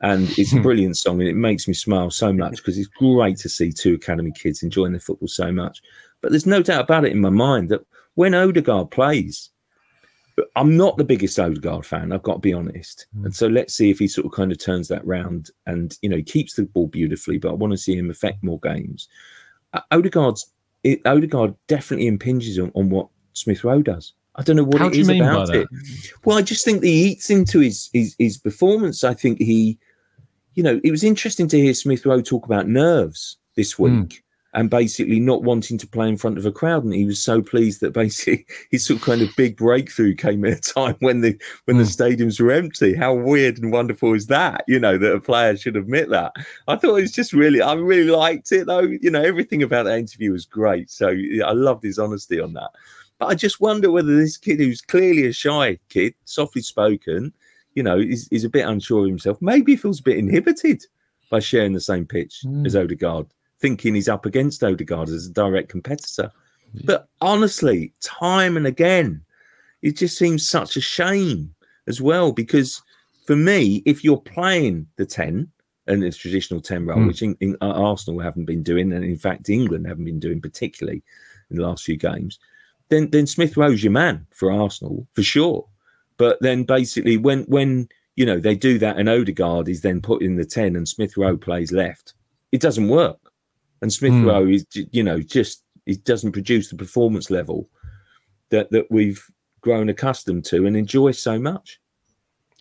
And 0.00 0.28
it's 0.38 0.52
a 0.52 0.60
brilliant 0.60 0.96
song 0.96 1.20
and 1.20 1.28
it 1.28 1.34
makes 1.34 1.66
me 1.66 1.74
smile 1.74 2.10
so 2.10 2.32
much 2.32 2.58
because 2.58 2.78
it's 2.78 2.86
great 2.86 3.36
to 3.38 3.48
see 3.48 3.72
two 3.72 3.94
academy 3.94 4.30
kids 4.30 4.62
enjoying 4.62 4.92
their 4.92 5.00
football 5.00 5.28
so 5.28 5.50
much. 5.50 5.80
But 6.20 6.30
there's 6.30 6.46
no 6.46 6.62
doubt 6.62 6.82
about 6.82 7.04
it 7.04 7.12
in 7.12 7.20
my 7.20 7.30
mind 7.30 7.68
that 7.70 7.84
when 8.14 8.34
Odegaard 8.34 8.90
plays, 8.90 9.50
I'm 10.54 10.76
not 10.76 10.98
the 10.98 11.04
biggest 11.04 11.38
Odegaard 11.38 11.84
fan, 11.84 12.12
I've 12.12 12.22
got 12.22 12.34
to 12.34 12.38
be 12.40 12.52
honest. 12.52 13.06
Mm. 13.16 13.26
And 13.26 13.34
so 13.34 13.48
let's 13.48 13.74
see 13.74 13.90
if 13.90 13.98
he 13.98 14.06
sort 14.06 14.26
of 14.26 14.32
kind 14.32 14.52
of 14.52 14.58
turns 14.58 14.86
that 14.88 15.04
round 15.04 15.50
and, 15.66 15.96
you 16.02 16.08
know, 16.08 16.22
keeps 16.22 16.54
the 16.54 16.62
ball 16.62 16.86
beautifully, 16.86 17.38
but 17.38 17.50
I 17.50 17.54
want 17.54 17.72
to 17.72 17.78
see 17.78 17.96
him 17.96 18.10
affect 18.10 18.44
more 18.44 18.60
games. 18.60 19.08
Odegaard's 19.90 20.52
it, 20.84 21.00
Odegaard 21.04 21.54
definitely 21.66 22.06
impinges 22.06 22.58
on, 22.58 22.70
on 22.74 22.90
what 22.90 23.08
Smith 23.32 23.64
Rowe 23.64 23.82
does. 23.82 24.14
I 24.36 24.42
don't 24.42 24.56
know 24.56 24.64
what 24.64 24.80
How 24.80 24.88
it 24.88 24.94
is 24.94 25.08
about 25.08 25.54
it. 25.54 25.66
Well, 26.24 26.38
I 26.38 26.42
just 26.42 26.64
think 26.64 26.80
that 26.80 26.86
he 26.86 27.10
eats 27.10 27.28
into 27.28 27.58
his, 27.58 27.90
his 27.92 28.14
his 28.18 28.38
performance. 28.38 29.02
I 29.02 29.12
think 29.12 29.38
he, 29.38 29.78
you 30.54 30.62
know, 30.62 30.80
it 30.84 30.92
was 30.92 31.02
interesting 31.02 31.48
to 31.48 31.60
hear 31.60 31.74
Smith 31.74 32.06
Rowe 32.06 32.22
talk 32.22 32.46
about 32.46 32.68
nerves 32.68 33.36
this 33.56 33.72
hmm. 33.72 33.82
week. 33.82 33.92
Mm 33.92 34.22
and 34.58 34.70
basically 34.70 35.20
not 35.20 35.44
wanting 35.44 35.78
to 35.78 35.86
play 35.86 36.08
in 36.08 36.16
front 36.16 36.36
of 36.36 36.44
a 36.44 36.50
crowd. 36.50 36.82
And 36.82 36.92
he 36.92 37.04
was 37.04 37.22
so 37.22 37.40
pleased 37.40 37.80
that 37.80 37.92
basically 37.92 38.44
his 38.72 38.84
sort 38.84 38.98
of 38.98 39.06
kind 39.06 39.22
of 39.22 39.28
big 39.36 39.56
breakthrough 39.56 40.16
came 40.16 40.44
at 40.44 40.58
a 40.58 40.60
time 40.60 40.96
when 40.98 41.20
the 41.20 41.38
when 41.66 41.76
mm. 41.76 41.84
the 41.86 42.04
hmm. 42.04 42.22
stadiums 42.22 42.40
were 42.40 42.50
empty. 42.50 42.92
How 42.92 43.14
weird 43.14 43.58
and 43.58 43.70
wonderful 43.70 44.14
is 44.14 44.26
that? 44.26 44.64
You 44.66 44.80
know, 44.80 44.98
that 44.98 45.14
a 45.14 45.20
player 45.20 45.56
should 45.56 45.76
admit 45.76 46.10
that. 46.10 46.32
I 46.66 46.74
thought 46.74 46.96
it 46.96 47.02
was 47.02 47.12
just 47.12 47.32
really, 47.32 47.62
I 47.62 47.74
really 47.74 48.10
liked 48.10 48.50
it 48.50 48.66
though. 48.66 48.80
You 48.80 49.12
know, 49.12 49.22
everything 49.22 49.62
about 49.62 49.84
that 49.84 49.96
interview 49.96 50.32
was 50.32 50.44
great. 50.44 50.90
So 50.90 51.06
I 51.06 51.52
loved 51.52 51.84
his 51.84 52.00
honesty 52.00 52.40
on 52.40 52.54
that. 52.54 52.70
But 53.20 53.26
I 53.26 53.36
just 53.36 53.60
wonder 53.60 53.92
whether 53.92 54.16
this 54.16 54.36
kid, 54.36 54.58
who's 54.58 54.80
clearly 54.80 55.26
a 55.26 55.32
shy 55.32 55.78
kid, 55.88 56.14
softly 56.24 56.62
spoken, 56.62 57.32
you 57.76 57.84
know, 57.84 57.98
is, 57.98 58.26
is 58.32 58.42
a 58.42 58.50
bit 58.50 58.66
unsure 58.66 59.04
of 59.04 59.08
himself. 59.08 59.38
Maybe 59.40 59.72
he 59.72 59.76
feels 59.76 60.00
a 60.00 60.04
bit 60.04 60.18
inhibited 60.18 60.82
by 61.30 61.38
sharing 61.38 61.74
the 61.74 61.80
same 61.80 62.06
pitch 62.06 62.40
mm. 62.44 62.66
as 62.66 62.74
Odegaard 62.74 63.28
thinking 63.60 63.94
he's 63.94 64.08
up 64.08 64.26
against 64.26 64.62
Odegaard 64.62 65.08
as 65.08 65.26
a 65.26 65.32
direct 65.32 65.68
competitor. 65.68 66.30
Yeah. 66.72 66.82
But 66.84 67.08
honestly, 67.20 67.92
time 68.00 68.56
and 68.56 68.66
again, 68.66 69.22
it 69.82 69.96
just 69.96 70.18
seems 70.18 70.48
such 70.48 70.76
a 70.76 70.80
shame 70.80 71.54
as 71.86 72.00
well. 72.00 72.32
Because 72.32 72.82
for 73.26 73.36
me, 73.36 73.82
if 73.86 74.04
you're 74.04 74.20
playing 74.20 74.86
the 74.96 75.06
10 75.06 75.48
and 75.86 76.04
it's 76.04 76.16
traditional 76.16 76.60
10 76.60 76.86
role, 76.86 76.98
mm. 76.98 77.06
which 77.06 77.22
in, 77.22 77.36
in, 77.40 77.56
uh, 77.60 77.72
Arsenal 77.72 78.20
haven't 78.20 78.44
been 78.44 78.62
doing, 78.62 78.92
and 78.92 79.04
in 79.04 79.18
fact, 79.18 79.48
England 79.48 79.86
haven't 79.86 80.04
been 80.04 80.20
doing 80.20 80.40
particularly 80.40 81.02
in 81.50 81.56
the 81.56 81.62
last 81.62 81.84
few 81.84 81.96
games, 81.96 82.38
then 82.90 83.10
then 83.10 83.26
Smith 83.26 83.56
Rowe's 83.56 83.82
your 83.82 83.92
man 83.92 84.26
for 84.32 84.50
Arsenal 84.50 85.06
for 85.12 85.22
sure. 85.22 85.66
But 86.16 86.38
then 86.40 86.64
basically, 86.64 87.16
when 87.16 87.44
when 87.44 87.88
you 88.16 88.26
know 88.26 88.38
they 88.38 88.54
do 88.54 88.78
that, 88.78 88.98
and 88.98 89.08
Odegaard 89.08 89.68
is 89.68 89.80
then 89.80 90.00
put 90.00 90.22
in 90.22 90.36
the 90.36 90.44
10 90.44 90.76
and 90.76 90.88
Smith 90.88 91.16
Rowe 91.16 91.36
plays 91.36 91.72
left, 91.72 92.14
it 92.52 92.60
doesn't 92.60 92.88
work 92.88 93.27
and 93.82 93.92
Smith 93.92 94.12
mm. 94.12 94.26
Rowe 94.26 94.46
is, 94.46 94.66
you 94.92 95.02
know, 95.02 95.20
just 95.20 95.64
it 95.86 96.04
doesn't 96.04 96.32
produce 96.32 96.70
the 96.70 96.76
performance 96.76 97.30
level 97.30 97.68
that 98.50 98.70
that 98.70 98.86
we've 98.90 99.24
grown 99.60 99.88
accustomed 99.88 100.44
to 100.46 100.66
and 100.66 100.76
enjoy 100.76 101.10
so 101.10 101.38
much. 101.38 101.80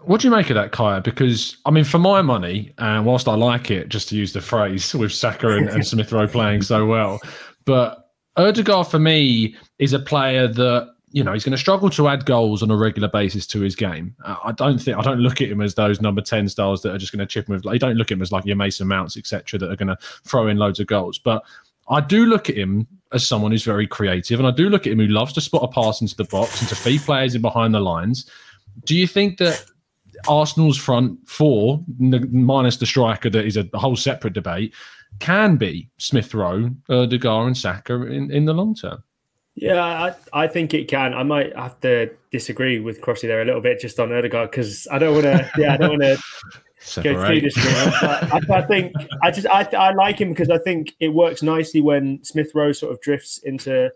What 0.01 0.21
do 0.21 0.27
you 0.27 0.31
make 0.31 0.49
of 0.49 0.55
that, 0.55 0.71
Kaya? 0.71 1.01
Because 1.01 1.57
I 1.65 1.71
mean, 1.71 1.83
for 1.83 1.97
my 1.97 2.21
money, 2.21 2.73
and 2.77 3.05
whilst 3.05 3.27
I 3.27 3.35
like 3.35 3.71
it, 3.71 3.89
just 3.89 4.09
to 4.09 4.15
use 4.15 4.31
the 4.31 4.41
phrase 4.41 4.93
with 4.93 5.11
Saka 5.11 5.49
and, 5.49 5.69
and 5.69 5.85
Smith 5.87 6.11
Rowe 6.11 6.27
playing 6.27 6.61
so 6.61 6.85
well, 6.85 7.19
but 7.65 8.11
Ødegaard 8.37 8.89
for 8.89 8.99
me 8.99 9.55
is 9.79 9.93
a 9.93 9.99
player 9.99 10.47
that 10.47 10.89
you 11.17 11.23
know 11.23 11.33
he's 11.33 11.43
going 11.43 11.51
to 11.51 11.57
struggle 11.57 11.89
to 11.89 12.07
add 12.07 12.25
goals 12.25 12.61
on 12.61 12.69
a 12.69 12.77
regular 12.77 13.07
basis 13.07 13.47
to 13.47 13.59
his 13.59 13.75
game. 13.75 14.15
Uh, 14.23 14.35
I 14.43 14.51
don't 14.51 14.77
think 14.77 14.99
I 14.99 15.01
don't 15.01 15.17
look 15.17 15.41
at 15.41 15.49
him 15.49 15.61
as 15.61 15.73
those 15.73 15.99
number 15.99 16.21
ten 16.21 16.47
stars 16.47 16.83
that 16.83 16.93
are 16.93 16.97
just 16.99 17.11
going 17.11 17.19
to 17.19 17.25
chip 17.25 17.49
him 17.49 17.55
with. 17.55 17.65
Like, 17.65 17.73
I 17.73 17.77
don't 17.79 17.95
look 17.95 18.11
at 18.11 18.17
him 18.17 18.21
as 18.21 18.31
like 18.31 18.45
your 18.45 18.55
Mason 18.55 18.87
Mounts, 18.87 19.17
etc., 19.17 19.57
that 19.57 19.71
are 19.71 19.75
going 19.75 19.87
to 19.87 19.97
throw 20.25 20.45
in 20.45 20.57
loads 20.57 20.79
of 20.79 20.85
goals. 20.85 21.17
But 21.17 21.43
I 21.89 22.01
do 22.01 22.27
look 22.27 22.51
at 22.51 22.55
him 22.55 22.85
as 23.13 23.27
someone 23.27 23.51
who's 23.51 23.63
very 23.63 23.87
creative, 23.87 24.39
and 24.39 24.47
I 24.47 24.51
do 24.51 24.69
look 24.69 24.85
at 24.85 24.93
him 24.93 24.99
who 24.99 25.07
loves 25.07 25.33
to 25.33 25.41
spot 25.41 25.63
a 25.63 25.67
pass 25.69 26.01
into 26.01 26.15
the 26.15 26.25
box 26.25 26.59
and 26.59 26.69
to 26.69 26.75
feed 26.75 27.01
players 27.01 27.33
in 27.33 27.41
behind 27.41 27.73
the 27.73 27.79
lines. 27.79 28.29
Do 28.85 28.95
you 28.95 29.07
think 29.07 29.39
that 29.39 29.65
Arsenal's 30.27 30.77
front 30.77 31.17
four, 31.27 31.83
minus 31.97 32.77
the 32.77 32.85
striker, 32.85 33.31
that 33.31 33.45
is 33.45 33.57
a 33.57 33.67
whole 33.73 33.95
separate 33.95 34.33
debate, 34.33 34.71
can 35.17 35.55
be 35.55 35.89
Smith 35.97 36.35
Rowe, 36.35 36.69
Ødegaard, 36.91 37.47
and 37.47 37.57
Saka 37.57 38.03
in, 38.03 38.29
in 38.29 38.45
the 38.45 38.53
long 38.53 38.75
term? 38.75 39.03
Yeah, 39.59 39.83
I, 39.83 40.43
I 40.43 40.47
think 40.47 40.75
it 40.75 40.87
can. 40.87 41.15
I 41.15 41.23
might 41.23 41.55
have 41.55 41.81
to 41.81 42.11
disagree 42.31 42.79
with 42.79 43.01
Crossy 43.01 43.23
there 43.23 43.41
a 43.41 43.45
little 43.45 43.59
bit 43.59 43.79
just 43.79 43.99
on 43.99 44.09
Ødegaard 44.09 44.51
because 44.51 44.87
I 44.91 44.99
don't 44.99 45.13
want 45.13 45.25
to. 45.25 45.51
Yeah, 45.57 45.73
I 45.73 45.77
don't 45.77 45.99
want 45.99 46.03
to 46.03 47.01
go 47.01 47.25
through 47.25 47.41
this. 47.41 47.57
I, 47.57 48.39
I, 48.51 48.61
think 48.61 48.93
I 49.23 49.31
just 49.31 49.47
I, 49.47 49.67
I 49.75 49.93
like 49.93 50.21
him 50.21 50.29
because 50.29 50.51
I 50.51 50.59
think 50.59 50.93
it 50.99 51.09
works 51.09 51.41
nicely 51.41 51.81
when 51.81 52.23
Smith 52.23 52.51
Rowe 52.53 52.71
sort 52.71 52.91
of 52.91 53.01
drifts 53.01 53.39
into 53.39 53.89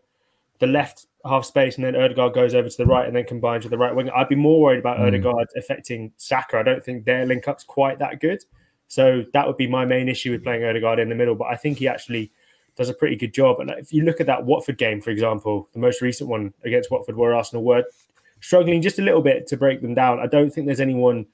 the 0.57 0.65
left 0.67 1.05
half 1.25 1.45
space 1.45 1.75
and 1.75 1.85
then 1.85 1.93
Ødegaard 1.93 2.33
goes 2.33 2.55
over 2.55 2.67
to 2.67 2.77
the 2.77 2.87
right 2.87 3.05
and 3.05 3.15
then 3.15 3.25
combines 3.25 3.63
with 3.63 3.71
the 3.71 3.77
right 3.77 3.95
wing. 3.95 4.09
I'd 4.09 4.29
be 4.29 4.35
more 4.35 4.59
worried 4.59 4.79
about 4.79 4.97
mm. 4.97 5.11
Ødegaard 5.11 5.45
affecting 5.55 6.11
Saka. 6.17 6.57
I 6.57 6.63
don't 6.63 6.83
think 6.83 7.05
their 7.05 7.27
link 7.27 7.47
up's 7.47 7.63
quite 7.63 7.99
that 7.99 8.19
good. 8.19 8.43
So 8.87 9.25
that 9.33 9.45
would 9.45 9.57
be 9.57 9.67
my 9.67 9.85
main 9.85 10.09
issue 10.09 10.31
with 10.31 10.43
playing 10.43 10.63
Ødegaard 10.63 10.99
in 10.99 11.09
the 11.09 11.15
middle. 11.15 11.35
But 11.35 11.49
I 11.49 11.55
think 11.55 11.77
he 11.77 11.87
actually 11.87 12.31
does 12.75 12.89
a 12.89 12.93
pretty 12.93 13.15
good 13.15 13.33
job. 13.33 13.59
And 13.59 13.69
if 13.71 13.91
you 13.91 14.03
look 14.03 14.19
at 14.19 14.27
that 14.27 14.45
Watford 14.45 14.77
game, 14.77 15.01
for 15.01 15.09
example, 15.09 15.69
the 15.73 15.79
most 15.79 16.01
recent 16.01 16.29
one 16.29 16.53
against 16.63 16.91
Watford, 16.91 17.17
where 17.17 17.35
Arsenal 17.35 17.63
were 17.63 17.83
struggling 18.39 18.81
just 18.81 18.99
a 18.99 19.01
little 19.01 19.21
bit 19.21 19.47
to 19.47 19.57
break 19.57 19.81
them 19.81 19.93
down, 19.93 20.19
I 20.19 20.27
don't 20.27 20.51
think 20.51 20.67
there's 20.67 20.79
anyone 20.79 21.25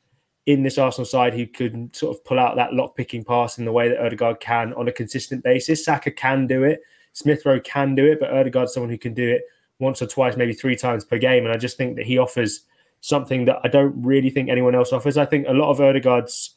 in 0.46 0.64
this 0.64 0.78
Arsenal 0.78 1.06
side 1.06 1.34
who 1.34 1.46
could 1.46 1.96
sort 1.96 2.16
of 2.16 2.24
pull 2.24 2.40
out 2.40 2.56
that 2.56 2.74
lock 2.74 2.96
picking 2.96 3.24
pass 3.24 3.58
in 3.58 3.66
the 3.66 3.72
way 3.72 3.90
that 3.90 4.00
Ødegaard 4.00 4.40
can 4.40 4.74
on 4.74 4.88
a 4.88 4.94
consistent 4.94 5.44
basis. 5.44 5.84
Saka 5.84 6.10
can 6.10 6.48
do 6.48 6.64
it, 6.64 6.82
Smith 7.14 7.46
Rowe 7.46 7.60
can 7.60 7.96
do 7.96 8.06
it, 8.06 8.20
but 8.20 8.30
Ødegaard's 8.30 8.74
someone 8.74 8.90
who 8.90 8.98
can 8.98 9.14
do 9.14 9.30
it 9.30 9.42
once 9.80 10.02
or 10.02 10.08
twice, 10.08 10.38
maybe 10.38 10.54
three 10.54 10.76
times 10.76 11.04
per 11.04 11.18
game. 11.18 11.44
And 11.46 11.54
I 11.54 11.58
just 11.58 11.78
think 11.78 11.98
that 11.98 12.06
he 12.06 12.18
offers 12.18 12.62
something 13.02 13.46
that 13.46 13.60
I 13.64 13.68
don't 13.68 14.02
really 14.02 14.30
think 14.30 14.50
anyone 14.50 14.74
else 14.74 14.94
offers. 14.94 15.18
I 15.18 15.26
think 15.26 15.48
a 15.48 15.54
lot 15.54 15.70
of 15.70 15.80
Ødegaard's 15.80 16.56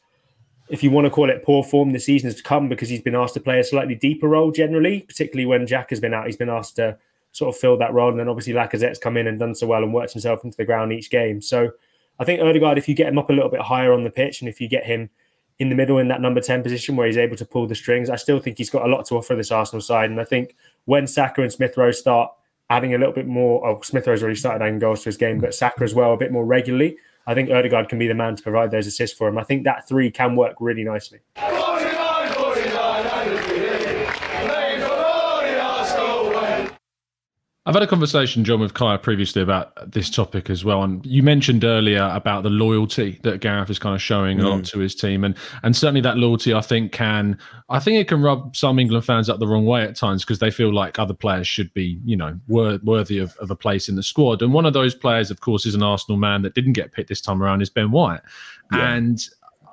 if 0.70 0.82
you 0.82 0.90
want 0.90 1.04
to 1.04 1.10
call 1.10 1.28
it 1.28 1.42
poor 1.42 1.64
form, 1.64 1.90
the 1.90 1.98
season 1.98 2.30
has 2.30 2.40
come 2.40 2.68
because 2.68 2.88
he's 2.88 3.02
been 3.02 3.14
asked 3.14 3.34
to 3.34 3.40
play 3.40 3.58
a 3.58 3.64
slightly 3.64 3.94
deeper 3.94 4.28
role 4.28 4.52
generally, 4.52 5.00
particularly 5.00 5.46
when 5.46 5.66
Jack 5.66 5.90
has 5.90 6.00
been 6.00 6.14
out. 6.14 6.26
He's 6.26 6.36
been 6.36 6.48
asked 6.48 6.76
to 6.76 6.96
sort 7.32 7.54
of 7.54 7.60
fill 7.60 7.76
that 7.78 7.92
role. 7.92 8.10
And 8.10 8.18
then 8.18 8.28
obviously 8.28 8.52
Lacazette's 8.52 8.98
come 8.98 9.16
in 9.16 9.26
and 9.26 9.38
done 9.38 9.54
so 9.54 9.66
well 9.66 9.82
and 9.82 9.92
worked 9.92 10.12
himself 10.12 10.44
into 10.44 10.56
the 10.56 10.64
ground 10.64 10.92
each 10.92 11.10
game. 11.10 11.40
So 11.40 11.72
I 12.18 12.24
think 12.24 12.40
Ødegaard, 12.40 12.78
if 12.78 12.88
you 12.88 12.94
get 12.94 13.08
him 13.08 13.18
up 13.18 13.30
a 13.30 13.32
little 13.32 13.50
bit 13.50 13.60
higher 13.60 13.92
on 13.92 14.04
the 14.04 14.10
pitch 14.10 14.40
and 14.40 14.48
if 14.48 14.60
you 14.60 14.68
get 14.68 14.84
him 14.84 15.10
in 15.58 15.68
the 15.68 15.74
middle 15.74 15.98
in 15.98 16.08
that 16.08 16.20
number 16.20 16.40
10 16.40 16.62
position 16.62 16.96
where 16.96 17.06
he's 17.06 17.18
able 17.18 17.36
to 17.36 17.44
pull 17.44 17.66
the 17.66 17.74
strings, 17.74 18.08
I 18.08 18.16
still 18.16 18.38
think 18.38 18.58
he's 18.58 18.70
got 18.70 18.86
a 18.86 18.88
lot 18.88 19.06
to 19.06 19.16
offer 19.16 19.34
this 19.34 19.50
Arsenal 19.50 19.80
side. 19.80 20.10
And 20.10 20.20
I 20.20 20.24
think 20.24 20.56
when 20.84 21.06
Saka 21.06 21.42
and 21.42 21.52
Smith 21.52 21.76
Rowe 21.76 21.92
start 21.92 22.32
adding 22.70 22.94
a 22.94 22.98
little 22.98 23.12
bit 23.12 23.26
more, 23.26 23.66
oh, 23.66 23.80
Smith 23.82 24.06
Rowe's 24.06 24.22
already 24.22 24.38
started 24.38 24.64
adding 24.64 24.78
goals 24.78 25.00
to 25.02 25.06
his 25.06 25.16
game, 25.16 25.38
but 25.38 25.54
Saka 25.54 25.82
as 25.82 25.94
well, 25.94 26.14
a 26.14 26.16
bit 26.16 26.32
more 26.32 26.44
regularly. 26.44 26.96
I 27.30 27.34
think 27.34 27.48
Ødegaard 27.48 27.88
can 27.88 28.00
be 28.00 28.08
the 28.08 28.14
man 28.14 28.34
to 28.34 28.42
provide 28.42 28.72
those 28.72 28.88
assists 28.88 29.16
for 29.16 29.28
him. 29.28 29.38
I 29.38 29.44
think 29.44 29.62
that 29.62 29.86
three 29.86 30.10
can 30.10 30.34
work 30.34 30.56
really 30.58 30.82
nicely. 30.82 31.20
I've 37.70 37.74
had 37.74 37.84
a 37.84 37.86
conversation, 37.86 38.42
John, 38.42 38.58
with 38.58 38.74
Kaya 38.74 38.98
previously 38.98 39.40
about 39.40 39.92
this 39.92 40.10
topic 40.10 40.50
as 40.50 40.64
well. 40.64 40.82
And 40.82 41.06
you 41.06 41.22
mentioned 41.22 41.62
earlier 41.62 42.02
about 42.12 42.42
the 42.42 42.50
loyalty 42.50 43.20
that 43.22 43.40
Gareth 43.40 43.70
is 43.70 43.78
kind 43.78 43.94
of 43.94 44.02
showing 44.02 44.38
mm. 44.38 44.44
a 44.44 44.48
lot 44.48 44.64
to 44.64 44.80
his 44.80 44.92
team. 44.92 45.22
And 45.22 45.36
and 45.62 45.76
certainly 45.76 46.00
that 46.00 46.16
loyalty, 46.16 46.52
I 46.52 46.62
think, 46.62 46.90
can 46.90 47.38
I 47.68 47.78
think 47.78 47.98
it 47.98 48.08
can 48.08 48.22
rub 48.22 48.56
some 48.56 48.80
England 48.80 49.04
fans 49.04 49.30
up 49.30 49.38
the 49.38 49.46
wrong 49.46 49.66
way 49.66 49.82
at 49.82 49.94
times 49.94 50.24
because 50.24 50.40
they 50.40 50.50
feel 50.50 50.74
like 50.74 50.98
other 50.98 51.14
players 51.14 51.46
should 51.46 51.72
be, 51.72 52.00
you 52.04 52.16
know, 52.16 52.40
wor- 52.48 52.80
worthy 52.82 53.18
of, 53.18 53.36
of 53.36 53.52
a 53.52 53.54
place 53.54 53.88
in 53.88 53.94
the 53.94 54.02
squad. 54.02 54.42
And 54.42 54.52
one 54.52 54.66
of 54.66 54.72
those 54.72 54.96
players, 54.96 55.30
of 55.30 55.40
course, 55.40 55.64
is 55.64 55.76
an 55.76 55.84
Arsenal 55.84 56.18
man 56.18 56.42
that 56.42 56.56
didn't 56.56 56.72
get 56.72 56.90
picked 56.90 57.08
this 57.08 57.20
time 57.20 57.40
around, 57.40 57.62
is 57.62 57.70
Ben 57.70 57.92
White. 57.92 58.22
Yeah. 58.72 58.94
And 58.94 59.20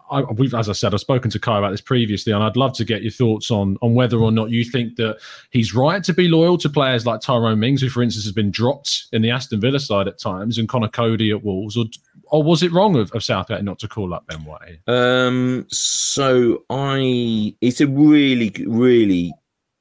I, 0.09 0.21
we've, 0.21 0.53
as 0.53 0.69
I 0.69 0.73
said, 0.73 0.93
I've 0.93 0.99
spoken 0.99 1.31
to 1.31 1.39
Kai 1.39 1.57
about 1.57 1.71
this 1.71 1.81
previously, 1.81 2.33
and 2.33 2.43
I'd 2.43 2.57
love 2.57 2.73
to 2.73 2.85
get 2.85 3.01
your 3.01 3.11
thoughts 3.11 3.51
on 3.51 3.77
on 3.81 3.93
whether 3.93 4.17
or 4.17 4.31
not 4.31 4.49
you 4.49 4.63
think 4.63 4.95
that 4.97 5.17
he's 5.51 5.73
right 5.75 6.03
to 6.03 6.13
be 6.13 6.27
loyal 6.27 6.57
to 6.59 6.69
players 6.69 7.05
like 7.05 7.21
Tyrone 7.21 7.59
Mings, 7.59 7.81
who, 7.81 7.89
for 7.89 8.03
instance, 8.03 8.25
has 8.25 8.33
been 8.33 8.51
dropped 8.51 9.07
in 9.11 9.21
the 9.21 9.31
Aston 9.31 9.59
Villa 9.59 9.79
side 9.79 10.07
at 10.07 10.19
times, 10.19 10.57
and 10.57 10.69
Conor 10.69 10.89
Coady 10.89 11.31
at 11.31 11.43
Wolves, 11.43 11.77
or 11.77 11.85
or 12.29 12.43
was 12.43 12.63
it 12.63 12.71
wrong 12.71 12.95
of, 12.95 13.11
of 13.11 13.23
Southgate 13.23 13.63
not 13.63 13.79
to 13.79 13.87
call 13.87 14.13
up 14.13 14.27
Ben 14.27 14.43
White? 14.43 14.79
Um, 14.87 15.65
so 15.69 16.63
I, 16.69 17.55
it's 17.61 17.81
a 17.81 17.87
really, 17.87 18.53
really 18.67 19.33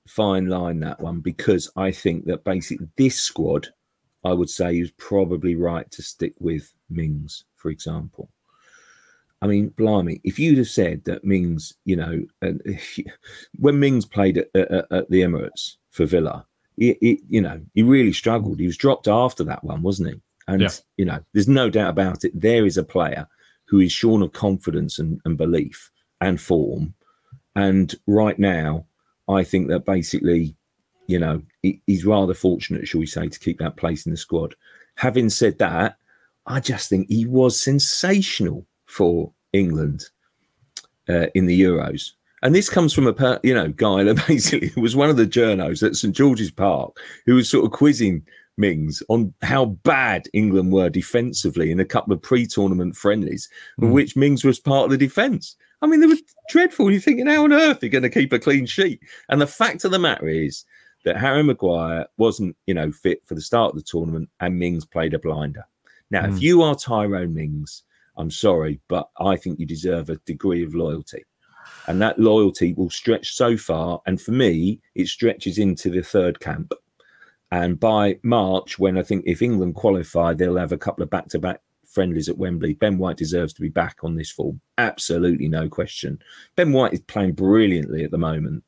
fine 0.06 0.46
line 0.46 0.80
that 0.80 1.00
one 1.00 1.20
because 1.20 1.70
I 1.76 1.90
think 1.90 2.26
that 2.26 2.44
basically 2.44 2.88
this 2.96 3.18
squad, 3.18 3.68
I 4.24 4.32
would 4.32 4.50
say, 4.50 4.78
is 4.78 4.90
probably 4.92 5.56
right 5.56 5.90
to 5.90 6.02
stick 6.02 6.34
with 6.38 6.72
Mings, 6.88 7.44
for 7.56 7.70
example. 7.70 8.30
I 9.46 9.48
mean, 9.48 9.68
blimey, 9.68 10.20
if 10.24 10.40
you'd 10.40 10.58
have 10.58 10.66
said 10.66 11.04
that 11.04 11.24
Mings, 11.24 11.72
you 11.84 11.94
know, 11.94 12.24
when 13.58 13.78
Mings 13.78 14.04
played 14.04 14.38
at, 14.38 14.48
at, 14.56 14.86
at, 14.90 15.08
the 15.08 15.20
Emirates 15.20 15.76
for 15.90 16.04
Villa, 16.04 16.44
you 16.76 17.40
know, 17.40 17.60
he 17.74 17.84
really 17.84 18.12
struggled. 18.12 18.58
He 18.58 18.66
was 18.66 18.76
dropped 18.76 19.06
after 19.06 19.44
that 19.44 19.62
one, 19.62 19.82
wasn't 19.82 20.08
he? 20.08 20.20
And, 20.48 20.62
yeah. 20.62 20.70
you 20.96 21.04
know, 21.04 21.20
there's 21.32 21.46
no 21.46 21.70
doubt 21.70 21.90
about 21.90 22.24
it. 22.24 22.32
There 22.34 22.66
is 22.66 22.76
a 22.76 22.82
player 22.82 23.28
who 23.66 23.78
is 23.78 23.92
shorn 23.92 24.20
of 24.22 24.32
confidence 24.32 24.98
and, 24.98 25.20
and 25.24 25.38
belief 25.38 25.92
and 26.20 26.40
form. 26.40 26.92
And 27.54 27.94
right 28.08 28.38
now, 28.40 28.86
I 29.28 29.44
think 29.44 29.68
that 29.68 29.84
basically, 29.84 30.56
you 31.06 31.20
know, 31.20 31.40
he, 31.62 31.80
he's 31.86 32.04
rather 32.04 32.34
fortunate, 32.34 32.88
shall 32.88 32.98
we 32.98 33.06
say, 33.06 33.28
to 33.28 33.38
keep 33.38 33.60
that 33.60 33.76
place 33.76 34.06
in 34.06 34.10
the 34.10 34.18
squad. 34.18 34.56
Having 34.96 35.30
said 35.30 35.58
that, 35.58 35.98
I 36.46 36.58
just 36.58 36.88
think 36.88 37.06
he 37.08 37.26
was 37.26 37.62
sensational 37.62 38.66
for 38.86 39.32
England 39.56 40.04
uh, 41.08 41.26
in 41.34 41.46
the 41.46 41.60
Euros. 41.60 42.12
And 42.42 42.54
this 42.54 42.68
comes 42.68 42.92
from 42.92 43.06
a 43.06 43.40
you 43.42 43.54
know 43.54 43.68
guy 43.68 44.04
that 44.04 44.24
basically 44.28 44.72
was 44.80 44.94
one 44.94 45.10
of 45.10 45.16
the 45.16 45.26
journos 45.26 45.86
at 45.86 45.96
St 45.96 46.14
George's 46.14 46.50
Park 46.50 46.96
who 47.24 47.34
was 47.34 47.48
sort 47.48 47.64
of 47.64 47.72
quizzing 47.72 48.24
Mings 48.58 49.02
on 49.08 49.34
how 49.42 49.66
bad 49.66 50.28
England 50.32 50.72
were 50.72 50.88
defensively 50.88 51.70
in 51.70 51.80
a 51.80 51.84
couple 51.84 52.12
of 52.12 52.22
pre-tournament 52.22 52.96
friendlies, 52.96 53.48
mm. 53.80 53.92
which 53.92 54.16
Mings 54.16 54.44
was 54.44 54.58
part 54.58 54.86
of 54.86 54.90
the 54.90 54.96
defence. 54.96 55.56
I 55.82 55.86
mean, 55.86 56.00
they 56.00 56.06
were 56.06 56.16
dreadful. 56.48 56.90
You're 56.90 57.00
thinking, 57.00 57.26
how 57.26 57.44
on 57.44 57.52
earth 57.52 57.82
are 57.82 57.86
you 57.86 57.92
going 57.92 58.02
to 58.02 58.10
keep 58.10 58.32
a 58.32 58.38
clean 58.38 58.64
sheet? 58.64 59.00
And 59.28 59.40
the 59.40 59.46
fact 59.46 59.84
of 59.84 59.90
the 59.90 59.98
matter 59.98 60.26
is 60.26 60.64
that 61.04 61.18
Harry 61.18 61.42
Maguire 61.42 62.06
wasn't, 62.16 62.56
you 62.66 62.74
know, 62.74 62.90
fit 62.90 63.20
for 63.26 63.34
the 63.34 63.42
start 63.42 63.72
of 63.72 63.76
the 63.76 63.82
tournament, 63.82 64.28
and 64.40 64.58
Mings 64.58 64.84
played 64.84 65.14
a 65.14 65.18
blinder. 65.18 65.64
Now, 66.10 66.22
mm. 66.22 66.34
if 66.34 66.42
you 66.42 66.62
are 66.62 66.74
Tyrone 66.74 67.34
Mings, 67.34 67.82
I'm 68.16 68.30
sorry, 68.30 68.80
but 68.88 69.08
I 69.18 69.36
think 69.36 69.58
you 69.58 69.66
deserve 69.66 70.10
a 70.10 70.16
degree 70.26 70.64
of 70.64 70.74
loyalty. 70.74 71.24
And 71.86 72.00
that 72.02 72.18
loyalty 72.18 72.72
will 72.72 72.90
stretch 72.90 73.34
so 73.34 73.56
far. 73.56 74.00
And 74.06 74.20
for 74.20 74.32
me, 74.32 74.80
it 74.94 75.08
stretches 75.08 75.58
into 75.58 75.90
the 75.90 76.02
third 76.02 76.40
camp. 76.40 76.72
And 77.50 77.78
by 77.78 78.18
March, 78.22 78.78
when 78.78 78.98
I 78.98 79.02
think 79.02 79.24
if 79.26 79.42
England 79.42 79.74
qualify, 79.74 80.34
they'll 80.34 80.56
have 80.56 80.72
a 80.72 80.78
couple 80.78 81.02
of 81.04 81.10
back 81.10 81.28
to 81.28 81.38
back 81.38 81.60
friendlies 81.86 82.28
at 82.28 82.38
Wembley. 82.38 82.74
Ben 82.74 82.98
White 82.98 83.16
deserves 83.16 83.52
to 83.54 83.62
be 83.62 83.68
back 83.68 83.98
on 84.02 84.16
this 84.16 84.30
form. 84.30 84.60
Absolutely 84.78 85.48
no 85.48 85.68
question. 85.68 86.18
Ben 86.56 86.72
White 86.72 86.92
is 86.92 87.00
playing 87.00 87.32
brilliantly 87.32 88.04
at 88.04 88.10
the 88.10 88.18
moment. 88.18 88.64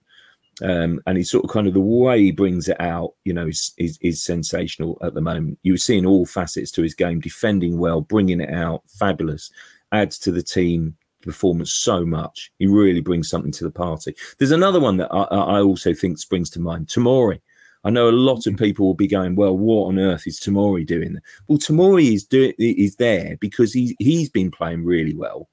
Um, 0.63 1.01
and 1.07 1.17
he's 1.17 1.31
sort 1.31 1.45
of 1.45 1.51
kind 1.51 1.67
of 1.69 1.75
the 1.75 1.81
way 1.81 2.21
he 2.21 2.33
brings 2.33 2.69
it 2.69 2.81
out, 2.81 3.15
you 3.25 3.33
know, 3.33 3.47
is, 3.47 3.73
is, 3.79 3.99
is 4.01 4.23
sensational 4.23 4.99
at 5.03 5.15
the 5.15 5.21
moment. 5.21 5.59
You 5.63 5.75
were 5.75 5.79
seeing 5.79 6.07
all 6.07 6.27
facets 6.27 6.71
to 6.73 6.83
his 6.83 6.95
game, 6.95 7.21
defending 7.21 7.79
well, 7.79 8.01
bringing 8.01 8.41
it 8.41 8.53
out, 8.53 8.83
fabulous, 8.89 9.51
adds 9.93 10.19
to 10.21 10.33
the 10.33 10.43
team 10.43 10.97
performance 11.23 11.73
so 11.73 12.05
much. 12.05 12.51
He 12.59 12.67
really 12.67 13.01
brings 13.01 13.29
something 13.29 13.53
to 13.53 13.65
the 13.65 13.71
party. 13.71 14.15
There's 14.39 14.51
another 14.51 14.81
one 14.81 14.97
that 14.97 15.13
I, 15.13 15.23
I 15.23 15.61
also 15.61 15.95
think 15.95 16.19
springs 16.19 16.51
to 16.51 16.61
mind, 16.61 16.89
Tomori. 16.89 17.41
I 17.85 17.91
know 17.91 18.09
a 18.09 18.11
lot 18.11 18.47
of 18.47 18.55
mm-hmm. 18.55 18.65
people 18.65 18.87
will 18.87 18.95
be 18.95 19.07
going, 19.07 19.37
well, 19.37 19.57
what 19.57 19.87
on 19.87 19.99
earth 19.99 20.27
is 20.27 20.41
Tomori 20.41 20.85
doing? 20.85 21.19
Well, 21.47 21.59
Tomori 21.59 22.13
is 22.13 22.25
doing 22.25 22.53
is 22.59 22.97
there 22.97 23.37
because 23.41 23.73
he 23.73 23.97
he's 23.99 24.29
been 24.29 24.51
playing 24.51 24.85
really 24.85 25.15
well 25.15 25.49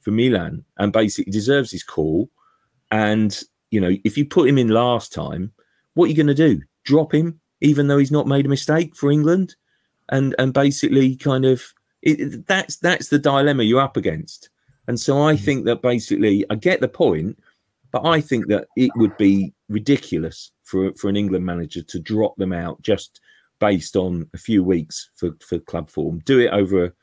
for 0.00 0.10
Milan 0.10 0.64
and 0.78 0.92
basically 0.92 1.32
deserves 1.32 1.70
his 1.70 1.82
call. 1.82 2.30
And 2.90 3.38
you 3.70 3.80
know, 3.80 3.96
if 4.04 4.16
you 4.16 4.24
put 4.24 4.48
him 4.48 4.58
in 4.58 4.68
last 4.68 5.12
time, 5.12 5.52
what 5.94 6.06
are 6.06 6.08
you 6.08 6.16
going 6.16 6.26
to 6.26 6.34
do? 6.34 6.62
Drop 6.84 7.12
him, 7.12 7.40
even 7.60 7.88
though 7.88 7.98
he's 7.98 8.10
not 8.10 8.26
made 8.26 8.46
a 8.46 8.50
mistake 8.50 8.94
for 8.94 9.10
England, 9.10 9.56
and 10.08 10.34
and 10.38 10.52
basically 10.52 11.16
kind 11.16 11.44
of 11.44 11.62
it, 12.02 12.46
that's 12.46 12.76
that's 12.76 13.08
the 13.08 13.18
dilemma 13.18 13.64
you're 13.64 13.80
up 13.80 13.96
against. 13.96 14.50
And 14.88 14.98
so 14.98 15.22
I 15.22 15.36
think 15.36 15.64
that 15.64 15.82
basically, 15.82 16.44
I 16.48 16.54
get 16.54 16.80
the 16.80 16.88
point, 16.88 17.38
but 17.90 18.06
I 18.06 18.20
think 18.20 18.46
that 18.48 18.68
it 18.76 18.90
would 18.96 19.16
be 19.16 19.52
ridiculous 19.68 20.52
for 20.62 20.92
for 20.94 21.08
an 21.08 21.16
England 21.16 21.44
manager 21.44 21.82
to 21.82 21.98
drop 21.98 22.36
them 22.36 22.52
out 22.52 22.80
just 22.82 23.20
based 23.58 23.96
on 23.96 24.28
a 24.34 24.38
few 24.38 24.62
weeks 24.62 25.10
for 25.16 25.30
for 25.40 25.58
club 25.58 25.90
form. 25.90 26.20
Do 26.24 26.38
it 26.40 26.50
over 26.50 26.94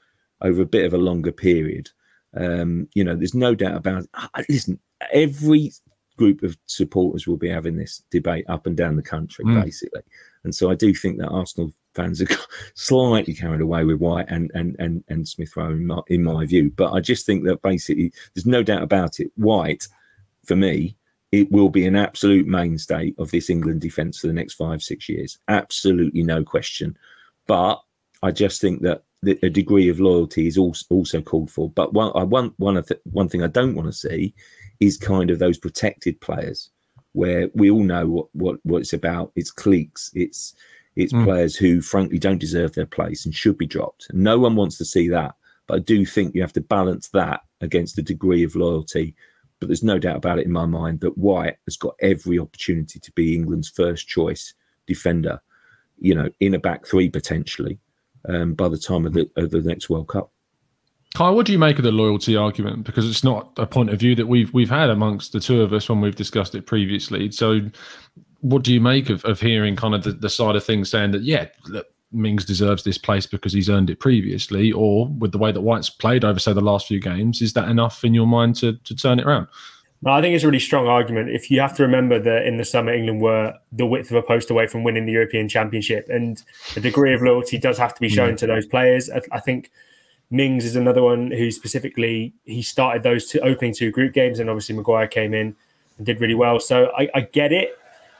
over 0.41 0.61
a 0.61 0.65
bit 0.65 0.85
of 0.85 0.93
a 0.93 0.97
longer 0.97 1.31
period. 1.31 1.89
Um, 2.35 2.87
you 2.93 3.03
know, 3.03 3.15
there's 3.15 3.35
no 3.35 3.55
doubt 3.55 3.75
about. 3.75 4.05
It. 4.37 4.45
Listen, 4.49 4.79
every 5.11 5.71
group 6.17 6.43
of 6.43 6.57
supporters 6.65 7.27
will 7.27 7.37
be 7.37 7.49
having 7.49 7.75
this 7.75 8.03
debate 8.11 8.45
up 8.47 8.67
and 8.67 8.77
down 8.77 8.95
the 8.95 9.01
country, 9.01 9.45
mm. 9.45 9.63
basically. 9.63 10.01
And 10.43 10.53
so 10.53 10.69
I 10.69 10.75
do 10.75 10.93
think 10.93 11.17
that 11.19 11.29
Arsenal 11.29 11.71
fans 11.95 12.21
are 12.21 12.27
slightly 12.75 13.33
carried 13.33 13.61
away 13.61 13.83
with 13.83 13.99
White 13.99 14.25
and 14.29 14.51
and 14.53 14.75
and, 14.79 15.03
and 15.07 15.27
Smith 15.27 15.55
Rowe 15.55 15.71
in 15.71 15.87
my, 15.87 16.01
in 16.07 16.23
my 16.23 16.45
view. 16.45 16.71
But 16.75 16.93
I 16.93 16.99
just 16.99 17.25
think 17.25 17.45
that 17.45 17.61
basically, 17.61 18.11
there's 18.33 18.45
no 18.45 18.63
doubt 18.63 18.83
about 18.83 19.19
it. 19.19 19.31
White, 19.35 19.87
for 20.45 20.55
me, 20.55 20.97
it 21.31 21.51
will 21.51 21.69
be 21.69 21.85
an 21.85 21.95
absolute 21.95 22.45
mainstay 22.45 23.13
of 23.17 23.31
this 23.31 23.49
England 23.49 23.81
defence 23.81 24.19
for 24.19 24.27
the 24.27 24.33
next 24.33 24.53
five 24.53 24.81
six 24.81 25.09
years. 25.09 25.39
Absolutely 25.47 26.23
no 26.23 26.43
question. 26.43 26.97
But 27.47 27.81
I 28.21 28.31
just 28.31 28.61
think 28.61 28.81
that 28.83 29.03
a 29.41 29.49
degree 29.49 29.89
of 29.89 29.99
loyalty 29.99 30.47
is 30.47 30.57
also 30.57 30.85
also 30.89 31.21
called 31.21 31.49
for. 31.49 31.69
But 31.69 31.93
one 31.93 32.11
I 32.15 32.23
want 32.23 32.53
one 32.57 32.77
of 32.77 32.87
the, 32.87 32.99
one 33.05 33.29
thing 33.29 33.43
I 33.43 33.47
don't 33.47 33.75
want 33.75 33.87
to 33.87 33.93
see 33.93 34.33
is 34.83 34.97
kind 34.97 35.31
of 35.31 35.39
those 35.39 35.57
protected 35.57 36.19
players 36.19 36.69
where 37.13 37.49
we 37.53 37.69
all 37.71 37.83
know 37.83 38.07
what 38.07 38.27
what, 38.33 38.59
what 38.63 38.81
it's 38.81 38.93
about. 38.93 39.31
It's 39.35 39.51
cliques. 39.51 40.11
It's 40.13 40.55
it's 40.95 41.13
mm. 41.13 41.23
players 41.23 41.55
who 41.55 41.81
frankly 41.81 42.19
don't 42.19 42.39
deserve 42.39 42.73
their 42.73 42.85
place 42.85 43.25
and 43.25 43.33
should 43.33 43.57
be 43.57 43.65
dropped. 43.65 44.07
And 44.09 44.23
no 44.23 44.37
one 44.37 44.55
wants 44.55 44.77
to 44.77 44.85
see 44.85 45.07
that. 45.09 45.35
But 45.67 45.75
I 45.75 45.79
do 45.79 46.05
think 46.05 46.35
you 46.35 46.41
have 46.41 46.53
to 46.53 46.61
balance 46.61 47.07
that 47.09 47.41
against 47.61 47.95
the 47.95 48.01
degree 48.01 48.43
of 48.43 48.55
loyalty. 48.55 49.15
But 49.59 49.67
there's 49.67 49.83
no 49.83 49.97
doubt 49.97 50.17
about 50.17 50.39
it 50.39 50.45
in 50.45 50.51
my 50.51 50.65
mind 50.65 50.99
that 50.99 51.17
White 51.17 51.57
has 51.65 51.77
got 51.77 51.95
every 52.01 52.37
opportunity 52.37 52.99
to 52.99 53.11
be 53.13 53.33
England's 53.33 53.69
first 53.69 54.07
choice 54.07 54.53
defender, 54.85 55.41
you 55.99 56.13
know, 56.13 56.29
in 56.41 56.53
a 56.53 56.59
back 56.59 56.85
three 56.85 57.09
potentially 57.09 57.79
um, 58.27 58.53
by 58.53 58.67
the 58.67 58.77
time 58.77 59.05
of 59.05 59.13
the, 59.13 59.29
of 59.37 59.51
the 59.51 59.61
next 59.61 59.89
World 59.89 60.09
Cup. 60.09 60.31
Kyle, 61.15 61.35
what 61.35 61.45
do 61.45 61.51
you 61.51 61.59
make 61.59 61.77
of 61.77 61.83
the 61.83 61.91
loyalty 61.91 62.35
argument? 62.35 62.85
Because 62.85 63.07
it's 63.07 63.23
not 63.23 63.51
a 63.57 63.67
point 63.67 63.91
of 63.91 63.99
view 63.99 64.15
that 64.15 64.27
we've 64.27 64.51
we've 64.53 64.69
had 64.69 64.89
amongst 64.89 65.31
the 65.31 65.39
two 65.39 65.61
of 65.61 65.71
us 65.71 65.87
when 65.87 66.01
we've 66.01 66.15
discussed 66.15 66.55
it 66.55 66.65
previously. 66.65 67.31
So, 67.31 67.61
what 68.41 68.63
do 68.63 68.73
you 68.73 68.81
make 68.81 69.09
of, 69.09 69.23
of 69.25 69.39
hearing 69.39 69.75
kind 69.75 69.93
of 69.93 70.03
the, 70.03 70.11
the 70.11 70.29
side 70.29 70.55
of 70.55 70.63
things 70.63 70.89
saying 70.89 71.11
that 71.11 71.21
yeah, 71.21 71.47
look, 71.67 71.87
Mings 72.11 72.45
deserves 72.45 72.83
this 72.83 72.97
place 72.97 73.27
because 73.27 73.53
he's 73.53 73.69
earned 73.69 73.91
it 73.91 73.99
previously, 73.99 74.71
or 74.71 75.07
with 75.07 75.31
the 75.31 75.37
way 75.37 75.51
that 75.51 75.61
White's 75.61 75.89
played 75.89 76.25
over 76.25 76.39
say 76.39 76.51
the 76.51 76.61
last 76.61 76.87
few 76.87 76.99
games, 76.99 77.41
is 77.41 77.53
that 77.53 77.69
enough 77.69 78.03
in 78.03 78.15
your 78.15 78.27
mind 78.27 78.55
to 78.57 78.73
to 78.73 78.95
turn 78.95 79.19
it 79.19 79.25
around? 79.27 79.47
I 80.05 80.19
think 80.19 80.35
it's 80.35 80.43
a 80.43 80.47
really 80.47 80.59
strong 80.59 80.87
argument. 80.87 81.29
If 81.29 81.49
you 81.49 81.61
have 81.61 81.75
to 81.77 81.83
remember 81.83 82.19
that 82.19 82.45
in 82.45 82.57
the 82.57 82.65
summer, 82.65 82.91
England 82.91 83.21
were 83.21 83.53
the 83.71 83.85
width 83.85 84.11
of 84.11 84.17
a 84.17 84.21
post 84.21 84.49
away 84.49 84.67
from 84.67 84.83
winning 84.83 85.05
the 85.05 85.13
European 85.13 85.47
Championship, 85.47 86.07
and 86.09 86.41
the 86.73 86.81
degree 86.81 87.13
of 87.13 87.21
loyalty 87.21 87.57
does 87.57 87.77
have 87.77 87.93
to 87.93 88.01
be 88.01 88.09
shown 88.09 88.33
mm. 88.33 88.37
to 88.37 88.47
those 88.47 88.65
players. 88.65 89.09
I, 89.09 89.21
I, 89.31 89.39
think 89.39 89.71
Mings 90.29 90.65
is 90.65 90.75
another 90.75 91.03
one 91.03 91.31
who 91.31 91.51
specifically 91.51 92.33
he 92.43 92.61
started 92.61 93.03
those 93.03 93.27
two 93.27 93.39
opening 93.41 93.73
two 93.73 93.91
group 93.91 94.13
games, 94.13 94.39
and 94.39 94.49
obviously 94.49 94.75
Maguire 94.75 95.07
came 95.07 95.33
in 95.33 95.55
and 95.97 96.05
did 96.05 96.19
really 96.19 96.35
well. 96.35 96.59
So 96.59 96.91
I, 96.97 97.09
I 97.13 97.21
get 97.21 97.51
it. 97.51 97.77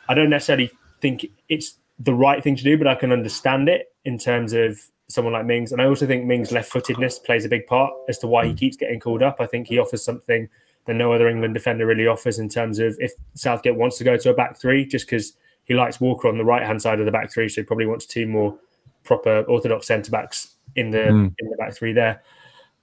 I 0.07 0.13
don't 0.13 0.29
necessarily 0.29 0.71
think 1.01 1.25
it's 1.49 1.75
the 1.99 2.13
right 2.13 2.43
thing 2.43 2.55
to 2.55 2.63
do, 2.63 2.77
but 2.77 2.87
I 2.87 2.95
can 2.95 3.11
understand 3.11 3.69
it 3.69 3.93
in 4.05 4.17
terms 4.17 4.53
of 4.53 4.79
someone 5.07 5.33
like 5.33 5.45
Mings. 5.45 5.71
And 5.71 5.81
I 5.81 5.85
also 5.85 6.05
think 6.05 6.25
Mings' 6.25 6.51
left 6.51 6.71
footedness 6.71 7.19
plays 7.19 7.45
a 7.45 7.49
big 7.49 7.67
part 7.67 7.93
as 8.09 8.17
to 8.19 8.27
why 8.27 8.45
he 8.45 8.53
mm. 8.53 8.57
keeps 8.57 8.77
getting 8.77 8.99
called 8.99 9.23
up. 9.23 9.37
I 9.39 9.45
think 9.45 9.67
he 9.67 9.79
offers 9.79 10.03
something 10.03 10.49
that 10.85 10.93
no 10.93 11.13
other 11.13 11.27
England 11.27 11.53
defender 11.53 11.85
really 11.85 12.07
offers 12.07 12.39
in 12.39 12.49
terms 12.49 12.79
of 12.79 12.95
if 12.99 13.13
Southgate 13.35 13.75
wants 13.75 13.97
to 13.97 14.03
go 14.03 14.17
to 14.17 14.29
a 14.29 14.33
back 14.33 14.59
three, 14.59 14.85
just 14.85 15.05
because 15.05 15.33
he 15.63 15.73
likes 15.73 16.01
Walker 16.01 16.27
on 16.27 16.37
the 16.37 16.43
right 16.43 16.63
hand 16.63 16.81
side 16.81 16.99
of 16.99 17.05
the 17.05 17.11
back 17.11 17.31
three, 17.31 17.47
so 17.47 17.61
he 17.61 17.65
probably 17.65 17.85
wants 17.85 18.05
two 18.05 18.27
more 18.27 18.57
proper 19.03 19.43
orthodox 19.43 19.87
centre 19.87 20.11
backs 20.11 20.55
in 20.75 20.89
the 20.89 20.97
mm. 20.97 21.35
in 21.37 21.49
the 21.49 21.55
back 21.57 21.73
three 21.75 21.93
there. 21.93 22.21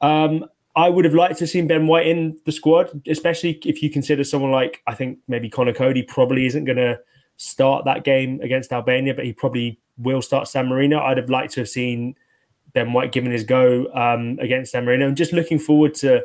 Um, 0.00 0.47
I 0.76 0.88
would 0.88 1.04
have 1.04 1.14
liked 1.14 1.38
to 1.38 1.47
see 1.47 1.60
Ben 1.62 1.86
White 1.86 2.06
in 2.06 2.38
the 2.45 2.52
squad, 2.52 3.02
especially 3.08 3.60
if 3.65 3.82
you 3.82 3.91
consider 3.91 4.25
someone 4.25 4.52
like 4.52 4.82
I 4.86 4.95
think 4.95 5.19
maybe 5.28 5.49
Conor 5.49 5.75
Coady 5.75 6.02
probably 6.02 6.47
isn't 6.47 6.65
going 6.65 6.78
to 6.78 6.99
start 7.36 7.84
that 7.86 8.04
game 8.04 8.41
against 8.43 8.73
Albania, 8.73 9.15
but 9.15 9.25
he 9.25 9.32
probably 9.32 9.80
will 9.99 10.23
start 10.23 10.49
San 10.49 10.69
Marino. 10.69 11.00
I'd 11.00 11.17
have 11.17 11.30
liked 11.30 11.54
to 11.54 11.60
have 11.60 11.69
seen 11.69 12.15
Ben 12.73 12.93
White 12.93 13.12
given 13.12 13.32
his 13.32 13.45
go 13.45 13.93
um, 13.95 14.38
against 14.41 14.73
San 14.73 14.84
Marino, 14.84 15.08
and 15.08 15.17
just 15.17 15.32
looking 15.32 15.58
forward 15.58 15.95
to 15.97 16.25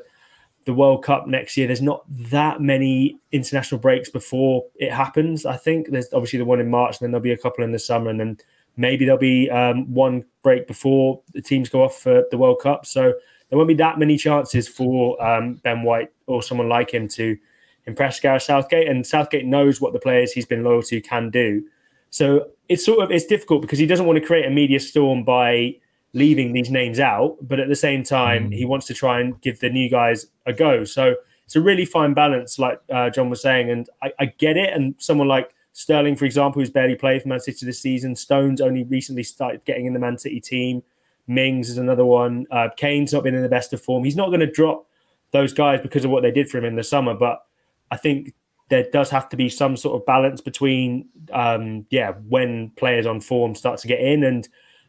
the 0.66 0.74
World 0.74 1.04
Cup 1.04 1.28
next 1.28 1.58
year, 1.58 1.68
there's 1.68 1.82
not 1.82 2.04
that 2.10 2.60
many 2.60 3.20
international 3.32 3.80
breaks 3.80 4.10
before 4.10 4.66
it 4.76 4.92
happens. 4.92 5.46
I 5.46 5.58
think 5.58 5.90
there's 5.90 6.12
obviously 6.12 6.40
the 6.40 6.46
one 6.46 6.60
in 6.60 6.70
March, 6.70 7.00
and 7.00 7.06
then 7.06 7.12
there'll 7.12 7.24
be 7.24 7.32
a 7.32 7.38
couple 7.38 7.64
in 7.64 7.72
the 7.72 7.80
summer, 7.80 8.10
and 8.10 8.20
then 8.20 8.38
maybe 8.78 9.06
there'll 9.06 9.20
be 9.20 9.50
um, 9.50 9.92
one 9.94 10.26
break 10.44 10.68
before 10.68 11.22
the 11.34 11.42
teams 11.42 11.70
go 11.70 11.84
off 11.84 11.98
for 11.98 12.26
the 12.32 12.38
World 12.38 12.60
Cup. 12.62 12.86
So 12.86 13.14
there 13.50 13.58
won't 13.58 13.68
be 13.68 13.76
that 13.76 14.00
many 14.00 14.18
chances 14.18 14.68
for 14.68 15.22
um, 15.24 15.56
Ben 15.64 15.84
White 15.84 16.12
or 16.28 16.42
someone 16.42 16.70
like 16.70 16.94
him 16.94 17.08
to 17.10 17.38
impress 17.86 18.20
Gareth 18.20 18.44
Southgate. 18.44 18.88
And 18.88 19.06
Southgate 19.06 19.46
knows 19.46 19.80
what 19.80 19.94
the 19.94 20.00
players 20.00 20.32
he's 20.32 20.46
been 20.46 20.64
loyal 20.64 20.82
to 20.84 21.02
can 21.02 21.30
do. 21.30 21.64
So 22.10 22.50
it's 22.70 22.86
sort 22.86 23.04
of 23.04 23.12
it's 23.12 23.26
difficult 23.26 23.62
because 23.62 23.80
he 23.80 23.86
doesn't 23.86 24.06
want 24.06 24.20
to 24.20 24.26
create 24.26 24.46
a 24.46 24.50
media 24.50 24.80
storm 24.80 25.24
by 25.24 25.76
leaving 26.14 26.54
these 26.54 26.72
names 26.72 27.00
out, 27.00 27.36
but 27.42 27.60
at 27.60 27.68
the 27.68 27.76
same 27.76 28.02
time, 28.02 28.50
mm. 28.50 28.56
he 28.56 28.64
wants 28.64 28.88
to 28.88 28.94
try 28.94 29.20
and 29.20 29.40
give 29.42 29.60
the 29.60 29.70
new 29.70 29.90
guys 29.90 30.28
a 30.46 30.54
go. 30.54 30.86
So 30.86 31.16
it's 31.44 31.58
a 31.58 31.62
really 31.62 31.84
fine 31.84 32.14
balance, 32.14 32.58
like 32.58 32.80
uh, 32.90 33.10
John 33.10 33.30
was 33.30 33.42
saying, 33.42 33.70
and 33.70 33.88
I, 34.02 34.14
I, 34.18 34.26
get 34.26 34.56
it. 34.56 34.74
And 34.74 34.96
someone 34.98 35.28
like 35.28 35.54
Sterling, 35.78 36.16
for 36.16 36.24
example, 36.24 36.62
who's 36.62 36.70
barely 36.70 36.96
played 36.96 37.22
for 37.22 37.28
Man 37.28 37.42
City 37.42 37.66
this 37.66 37.82
season, 37.82 38.16
Stones 38.16 38.62
only 38.62 38.86
recently 38.86 39.24
started 39.24 39.66
getting 39.66 39.86
in 39.86 39.92
the 39.92 40.00
Man 40.00 40.18
City 40.18 40.40
team. 40.40 40.82
Mings 41.28 41.70
is 41.70 41.78
another 41.78 42.06
one. 42.06 42.46
Uh, 42.50 42.70
Kane's 42.78 43.12
not 43.12 43.24
been 43.24 43.36
in 43.36 43.44
the 43.44 43.50
best 43.50 43.74
of 43.74 43.82
form. 43.82 44.06
He's 44.06 44.16
not 44.16 44.28
going 44.28 44.40
to 44.40 44.50
drop 44.50 44.88
those 45.32 45.52
guys 45.52 45.82
because 45.82 46.06
of 46.06 46.12
what 46.12 46.24
they 46.24 46.32
did 46.32 46.50
for 46.50 46.58
him 46.58 46.64
in 46.64 46.78
the 46.78 46.84
summer, 46.84 47.14
but 47.14 47.46
I 47.92 47.98
think 47.98 48.34
there 48.70 48.86
does 48.94 49.10
have 49.10 49.28
to 49.30 49.36
be 49.36 49.50
some 49.50 49.76
sort 49.76 50.00
of 50.00 50.06
balance 50.06 50.40
between, 50.40 51.10
um, 51.34 51.86
yeah, 51.90 52.14
when 52.30 52.70
players 52.78 53.06
on 53.06 53.20
form 53.20 53.54
start 53.54 53.80
to 53.80 53.88
get 53.90 54.00
in 54.00 54.24
and 54.24 54.48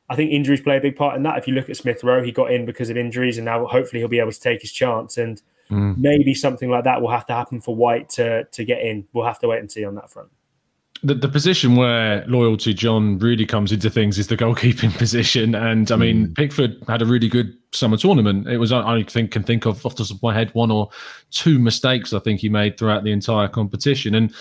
I 0.08 0.14
think 0.14 0.30
injuries 0.30 0.60
play 0.60 0.76
a 0.76 0.80
big 0.80 0.94
part 0.94 1.16
in 1.16 1.24
that. 1.24 1.36
If 1.36 1.48
you 1.48 1.54
look 1.54 1.68
at 1.68 1.76
Smith 1.76 2.04
Rowe, 2.04 2.22
he 2.22 2.30
got 2.30 2.52
in 2.52 2.64
because 2.64 2.90
of 2.90 2.96
injuries, 2.96 3.38
and 3.38 3.44
now 3.44 3.66
hopefully 3.66 4.00
he'll 4.00 4.08
be 4.08 4.20
able 4.20 4.30
to 4.30 4.40
take 4.40 4.60
his 4.60 4.70
chance. 4.70 5.18
And 5.18 5.42
mm. 5.68 5.98
maybe 5.98 6.32
something 6.32 6.70
like 6.70 6.84
that 6.84 7.02
will 7.02 7.10
have 7.10 7.26
to 7.26 7.32
happen 7.32 7.60
for 7.60 7.74
White 7.74 8.08
to 8.10 8.44
to 8.44 8.64
get 8.64 8.82
in. 8.82 9.08
We'll 9.12 9.26
have 9.26 9.40
to 9.40 9.48
wait 9.48 9.58
and 9.58 9.70
see 9.70 9.84
on 9.84 9.96
that 9.96 10.08
front. 10.10 10.30
The, 11.02 11.14
the 11.14 11.28
position 11.28 11.76
where 11.76 12.24
loyalty 12.26 12.72
John 12.72 13.18
really 13.18 13.44
comes 13.44 13.70
into 13.70 13.90
things 13.90 14.18
is 14.18 14.28
the 14.28 14.36
goalkeeping 14.36 14.96
position, 14.98 15.54
and 15.54 15.90
I 15.90 15.96
mean 15.96 16.28
mm. 16.28 16.34
Pickford 16.34 16.76
had 16.88 17.02
a 17.02 17.06
really 17.06 17.28
good 17.28 17.56
summer 17.72 17.96
tournament. 17.96 18.48
It 18.48 18.58
was 18.58 18.72
I 18.72 19.02
think 19.04 19.30
can 19.30 19.42
think 19.42 19.66
of 19.66 19.84
off 19.84 19.96
the 19.96 20.04
top 20.04 20.16
of 20.16 20.22
my 20.22 20.34
head 20.34 20.50
one 20.54 20.70
or 20.70 20.88
two 21.30 21.58
mistakes 21.58 22.12
I 22.12 22.18
think 22.18 22.40
he 22.40 22.48
made 22.48 22.78
throughout 22.78 23.04
the 23.04 23.12
entire 23.12 23.48
competition, 23.48 24.14
and 24.14 24.34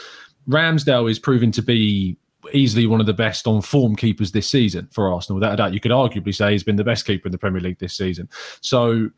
Ramsdale 0.47 1.09
is 1.09 1.19
proving 1.19 1.51
to 1.51 1.61
be 1.61 2.17
easily 2.53 2.85
one 2.85 2.99
of 2.99 3.05
the 3.05 3.13
best 3.13 3.47
on 3.47 3.61
form 3.61 3.95
keepers 3.95 4.31
this 4.31 4.49
season 4.49 4.87
for 4.91 5.11
Arsenal. 5.11 5.35
Without 5.35 5.53
a 5.53 5.57
doubt, 5.57 5.73
you 5.73 5.79
could 5.79 5.91
arguably 5.91 6.33
say 6.33 6.51
he's 6.51 6.63
been 6.63 6.75
the 6.75 6.83
best 6.83 7.05
keeper 7.05 7.27
in 7.27 7.31
the 7.31 7.37
Premier 7.37 7.61
League 7.61 7.79
this 7.79 7.95
season. 7.95 8.29
So, 8.61 9.09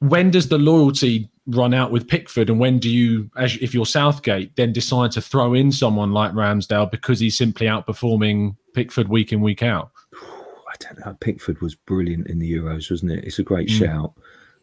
when 0.00 0.30
does 0.30 0.48
the 0.48 0.58
loyalty 0.58 1.30
run 1.46 1.74
out 1.74 1.90
with 1.90 2.08
Pickford, 2.08 2.48
and 2.48 2.58
when 2.58 2.78
do 2.78 2.90
you, 2.90 3.30
as 3.36 3.56
if 3.60 3.74
you're 3.74 3.86
Southgate, 3.86 4.56
then 4.56 4.72
decide 4.72 5.12
to 5.12 5.20
throw 5.20 5.54
in 5.54 5.70
someone 5.70 6.12
like 6.12 6.32
Ramsdale 6.32 6.90
because 6.90 7.20
he's 7.20 7.36
simply 7.36 7.66
outperforming 7.66 8.56
Pickford 8.74 9.08
week 9.08 9.32
in 9.32 9.40
week 9.40 9.62
out? 9.62 9.90
I 10.14 10.76
don't 10.80 11.04
know. 11.04 11.16
Pickford 11.20 11.60
was 11.60 11.74
brilliant 11.74 12.28
in 12.28 12.38
the 12.38 12.52
Euros, 12.52 12.90
wasn't 12.90 13.12
it? 13.12 13.24
It's 13.24 13.38
a 13.38 13.44
great 13.44 13.68
mm. 13.68 13.78
shout. 13.78 14.14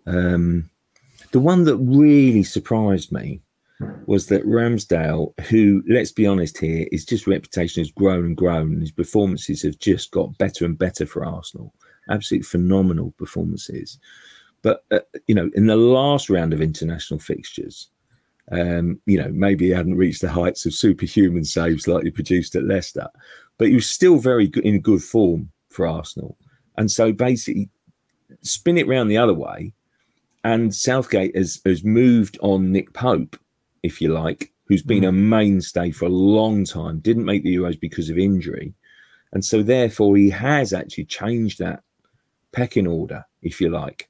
Um, 0.08 0.70
the 1.32 1.40
one 1.40 1.64
that 1.66 1.78
really 1.78 2.44
surprised 2.44 3.12
me 3.12 3.42
was 4.06 4.28
that 4.28 4.46
Ramsdale, 4.46 5.34
who, 5.48 5.84
let's 5.88 6.12
be 6.12 6.28
honest 6.28 6.58
here, 6.58 6.88
his 6.92 7.06
just 7.06 7.28
reputation 7.28 7.82
has 7.82 7.92
grown 7.92 8.26
and 8.26 8.38
grown, 8.38 8.74
and 8.74 8.82
his 8.82 8.92
performances 8.92 9.62
have 9.64 9.80
just 9.80 10.12
got 10.12 10.38
better 10.38 10.66
and 10.66 10.78
better 10.78 11.06
for 11.06 11.26
Arsenal. 11.26 11.74
Absolutely 12.10 12.44
phenomenal 12.44 13.14
performances. 13.18 14.00
But, 14.62 14.84
uh, 14.92 15.00
you 15.28 15.36
know, 15.36 15.50
in 15.56 15.68
the 15.68 15.76
last 15.76 16.30
round 16.30 16.54
of 16.54 16.62
international 16.62 17.20
fixtures, 17.20 17.90
um, 18.52 19.00
you 19.06 19.18
know, 19.18 19.30
maybe 19.30 19.66
he 19.66 19.72
hadn't 19.72 19.98
reached 19.98 20.22
the 20.22 20.30
heights 20.30 20.66
of 20.66 20.74
superhuman 20.74 21.46
saves 21.46 21.88
like 21.88 22.04
he 22.04 22.12
produced 22.12 22.56
at 22.56 22.66
Leicester, 22.66 23.08
but 23.58 23.70
he 23.70 23.76
was 23.76 23.90
still 23.90 24.18
very 24.18 24.48
good, 24.48 24.66
in 24.66 24.82
good 24.82 25.04
form 25.04 25.52
for 25.70 25.88
Arsenal. 25.88 26.38
And 26.78 26.92
so 26.92 27.12
basically, 27.12 27.70
spin 28.42 28.78
it 28.78 28.88
round 28.88 29.10
the 29.10 29.18
other 29.18 29.34
way, 29.34 29.74
and 30.44 30.74
Southgate 30.74 31.36
has, 31.36 31.62
has 31.66 31.84
moved 31.84 32.38
on 32.42 32.72
Nick 32.72 32.94
Pope 32.94 33.40
if 33.84 34.02
you 34.02 34.14
like, 34.14 34.52
who's 34.66 34.84
been 34.84 35.04
mm. 35.04 35.10
a 35.10 35.12
mainstay 35.12 35.92
for 35.92 36.06
a 36.06 36.10
long 36.10 36.66
time, 36.66 37.00
didn't 37.00 37.26
make 37.26 37.44
the 37.44 37.56
Euros 37.56 37.80
because 37.80 38.10
of 38.10 38.18
injury. 38.18 38.74
And 39.34 39.44
so 39.44 39.64
therefore 39.64 40.18
he 40.18 40.30
has 40.30 40.74
actually 40.74 41.06
changed 41.06 41.60
that 41.60 41.84
pecking 42.52 42.88
order, 42.88 43.26
if 43.42 43.62
you 43.62 43.70
like. 43.70 44.10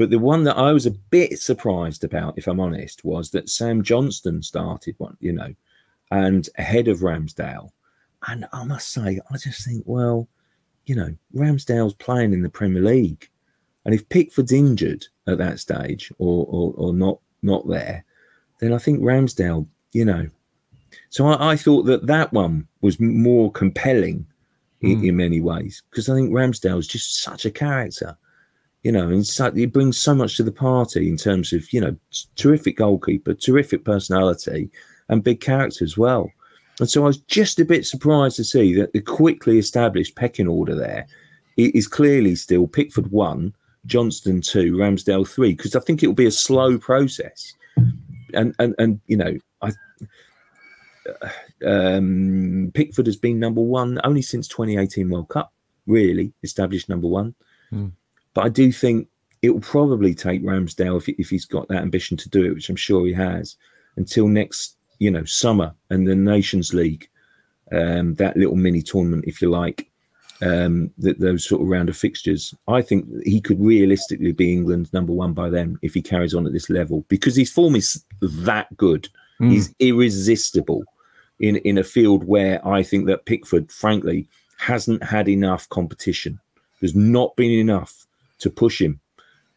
But 0.00 0.08
the 0.08 0.18
one 0.18 0.44
that 0.44 0.56
I 0.56 0.72
was 0.72 0.86
a 0.86 0.92
bit 0.92 1.38
surprised 1.38 2.04
about, 2.04 2.38
if 2.38 2.46
I'm 2.46 2.58
honest, 2.58 3.04
was 3.04 3.28
that 3.32 3.50
Sam 3.50 3.82
Johnstone 3.82 4.42
started 4.42 4.94
one, 4.96 5.14
you 5.20 5.30
know, 5.30 5.54
and 6.10 6.48
ahead 6.56 6.88
of 6.88 7.00
Ramsdale. 7.00 7.68
And 8.26 8.46
I 8.50 8.64
must 8.64 8.94
say, 8.94 9.20
I 9.30 9.36
just 9.36 9.62
think, 9.62 9.82
well, 9.84 10.26
you 10.86 10.94
know, 10.94 11.14
Ramsdale's 11.36 11.92
playing 11.92 12.32
in 12.32 12.40
the 12.40 12.48
Premier 12.48 12.80
League. 12.80 13.28
And 13.84 13.94
if 13.94 14.08
Pickford's 14.08 14.52
injured 14.52 15.06
at 15.26 15.36
that 15.36 15.60
stage 15.60 16.10
or, 16.16 16.46
or, 16.48 16.72
or 16.78 16.94
not 16.94 17.18
not 17.42 17.68
there, 17.68 18.02
then 18.58 18.72
I 18.72 18.78
think 18.78 19.00
Ramsdale, 19.00 19.66
you 19.92 20.06
know. 20.06 20.30
So 21.10 21.26
I, 21.26 21.50
I 21.50 21.56
thought 21.56 21.82
that 21.82 22.06
that 22.06 22.32
one 22.32 22.66
was 22.80 22.98
more 23.00 23.52
compelling 23.52 24.24
in, 24.80 25.02
mm. 25.02 25.08
in 25.10 25.16
many 25.16 25.42
ways 25.42 25.82
because 25.90 26.08
I 26.08 26.14
think 26.14 26.30
Ramsdale 26.30 26.78
is 26.78 26.86
just 26.86 27.20
such 27.20 27.44
a 27.44 27.50
character, 27.50 28.16
you 28.82 28.92
know, 28.92 29.22
so, 29.22 29.50
he 29.52 29.66
brings 29.66 29.98
so 29.98 30.14
much 30.14 30.36
to 30.36 30.42
the 30.42 30.52
party 30.52 31.08
in 31.08 31.16
terms 31.16 31.52
of, 31.52 31.70
you 31.72 31.80
know, 31.80 31.96
terrific 32.36 32.78
goalkeeper, 32.78 33.34
terrific 33.34 33.84
personality, 33.84 34.70
and 35.08 35.24
big 35.24 35.40
character 35.40 35.84
as 35.84 35.98
well. 35.98 36.30
And 36.78 36.88
so 36.88 37.02
I 37.02 37.08
was 37.08 37.18
just 37.18 37.60
a 37.60 37.64
bit 37.64 37.86
surprised 37.86 38.36
to 38.36 38.44
see 38.44 38.74
that 38.76 38.92
the 38.92 39.02
quickly 39.02 39.58
established 39.58 40.16
pecking 40.16 40.48
order 40.48 40.74
there 40.74 41.06
is 41.56 41.86
clearly 41.86 42.34
still 42.36 42.66
Pickford 42.66 43.10
one, 43.10 43.54
Johnstone 43.84 44.40
two, 44.40 44.72
Ramsdale 44.72 45.28
three, 45.28 45.54
because 45.54 45.76
I 45.76 45.80
think 45.80 46.02
it 46.02 46.06
will 46.06 46.14
be 46.14 46.26
a 46.26 46.30
slow 46.30 46.78
process. 46.78 47.54
And 48.32 48.54
and 48.58 48.74
and 48.78 49.00
you 49.06 49.16
know, 49.18 49.36
I 49.60 49.72
um, 51.66 52.70
Pickford 52.72 53.06
has 53.06 53.16
been 53.16 53.38
number 53.38 53.60
one 53.60 54.00
only 54.04 54.22
since 54.22 54.48
2018 54.48 55.10
World 55.10 55.28
Cup, 55.28 55.52
really 55.86 56.32
established 56.42 56.88
number 56.88 57.08
one. 57.08 57.34
Mm. 57.72 57.92
But 58.34 58.44
I 58.44 58.48
do 58.48 58.70
think 58.72 59.08
it 59.42 59.50
will 59.50 59.60
probably 59.60 60.14
take 60.14 60.42
Ramsdale 60.42 60.96
if, 60.96 61.08
if 61.18 61.30
he's 61.30 61.44
got 61.44 61.68
that 61.68 61.82
ambition 61.82 62.16
to 62.18 62.28
do 62.28 62.44
it, 62.44 62.54
which 62.54 62.68
I'm 62.68 62.76
sure 62.76 63.06
he 63.06 63.12
has, 63.12 63.56
until 63.96 64.28
next 64.28 64.76
you 64.98 65.10
know 65.10 65.24
summer 65.24 65.74
and 65.88 66.06
the 66.06 66.14
Nations 66.14 66.74
League, 66.74 67.08
um, 67.72 68.14
that 68.16 68.36
little 68.36 68.56
mini 68.56 68.82
tournament, 68.82 69.24
if 69.26 69.40
you 69.40 69.50
like, 69.50 69.90
um, 70.42 70.90
that 70.98 71.18
those 71.20 71.46
sort 71.46 71.62
of 71.62 71.68
round 71.68 71.88
of 71.88 71.96
fixtures. 71.96 72.54
I 72.68 72.82
think 72.82 73.06
he 73.24 73.40
could 73.40 73.60
realistically 73.60 74.32
be 74.32 74.52
England's 74.52 74.92
number 74.92 75.12
one 75.12 75.32
by 75.32 75.50
then 75.50 75.78
if 75.82 75.94
he 75.94 76.02
carries 76.02 76.34
on 76.34 76.46
at 76.46 76.52
this 76.52 76.70
level 76.70 77.04
because 77.08 77.36
his 77.36 77.50
form 77.50 77.76
is 77.76 78.04
that 78.20 78.74
good. 78.76 79.08
Mm. 79.40 79.50
He's 79.52 79.74
irresistible 79.78 80.84
in 81.40 81.56
in 81.56 81.78
a 81.78 81.84
field 81.84 82.24
where 82.24 82.66
I 82.66 82.82
think 82.82 83.06
that 83.06 83.24
Pickford, 83.26 83.72
frankly, 83.72 84.28
hasn't 84.58 85.02
had 85.02 85.28
enough 85.28 85.68
competition. 85.70 86.38
There's 86.80 86.94
not 86.94 87.36
been 87.36 87.50
enough 87.50 88.06
to 88.40 88.50
push 88.50 88.80
him. 88.80 89.00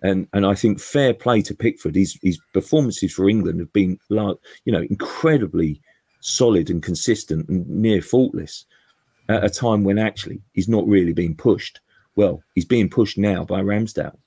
And 0.02 0.28
and 0.34 0.46
I 0.46 0.54
think 0.56 0.80
fair 0.80 1.13
play 1.13 1.41
to 1.43 1.56
Pickford. 1.56 1.96
His 1.96 2.17
his 2.22 2.39
performances 2.54 3.13
for 3.13 3.30
England 3.30 3.60
have 3.60 3.74
been 3.74 3.98
like 4.10 4.38
you 4.65 4.74
know 4.74 4.86
incredibly 4.89 5.82
solid 6.19 6.69
and 6.69 6.82
consistent 6.82 7.50
and 7.50 7.67
near 7.67 8.02
faultless 8.02 8.65
at 9.30 9.43
a 9.43 9.50
time 9.50 9.84
when 9.84 9.98
actually 9.98 10.41
he's 10.54 10.69
not 10.69 10.88
really 10.88 11.13
being 11.13 11.36
pushed. 11.36 11.80
Well, 12.15 12.43
he's 12.56 12.65
being 12.65 12.89
pushed 12.89 13.17
now 13.17 13.43
by 13.43 13.62
Ramsdale. 13.62 14.17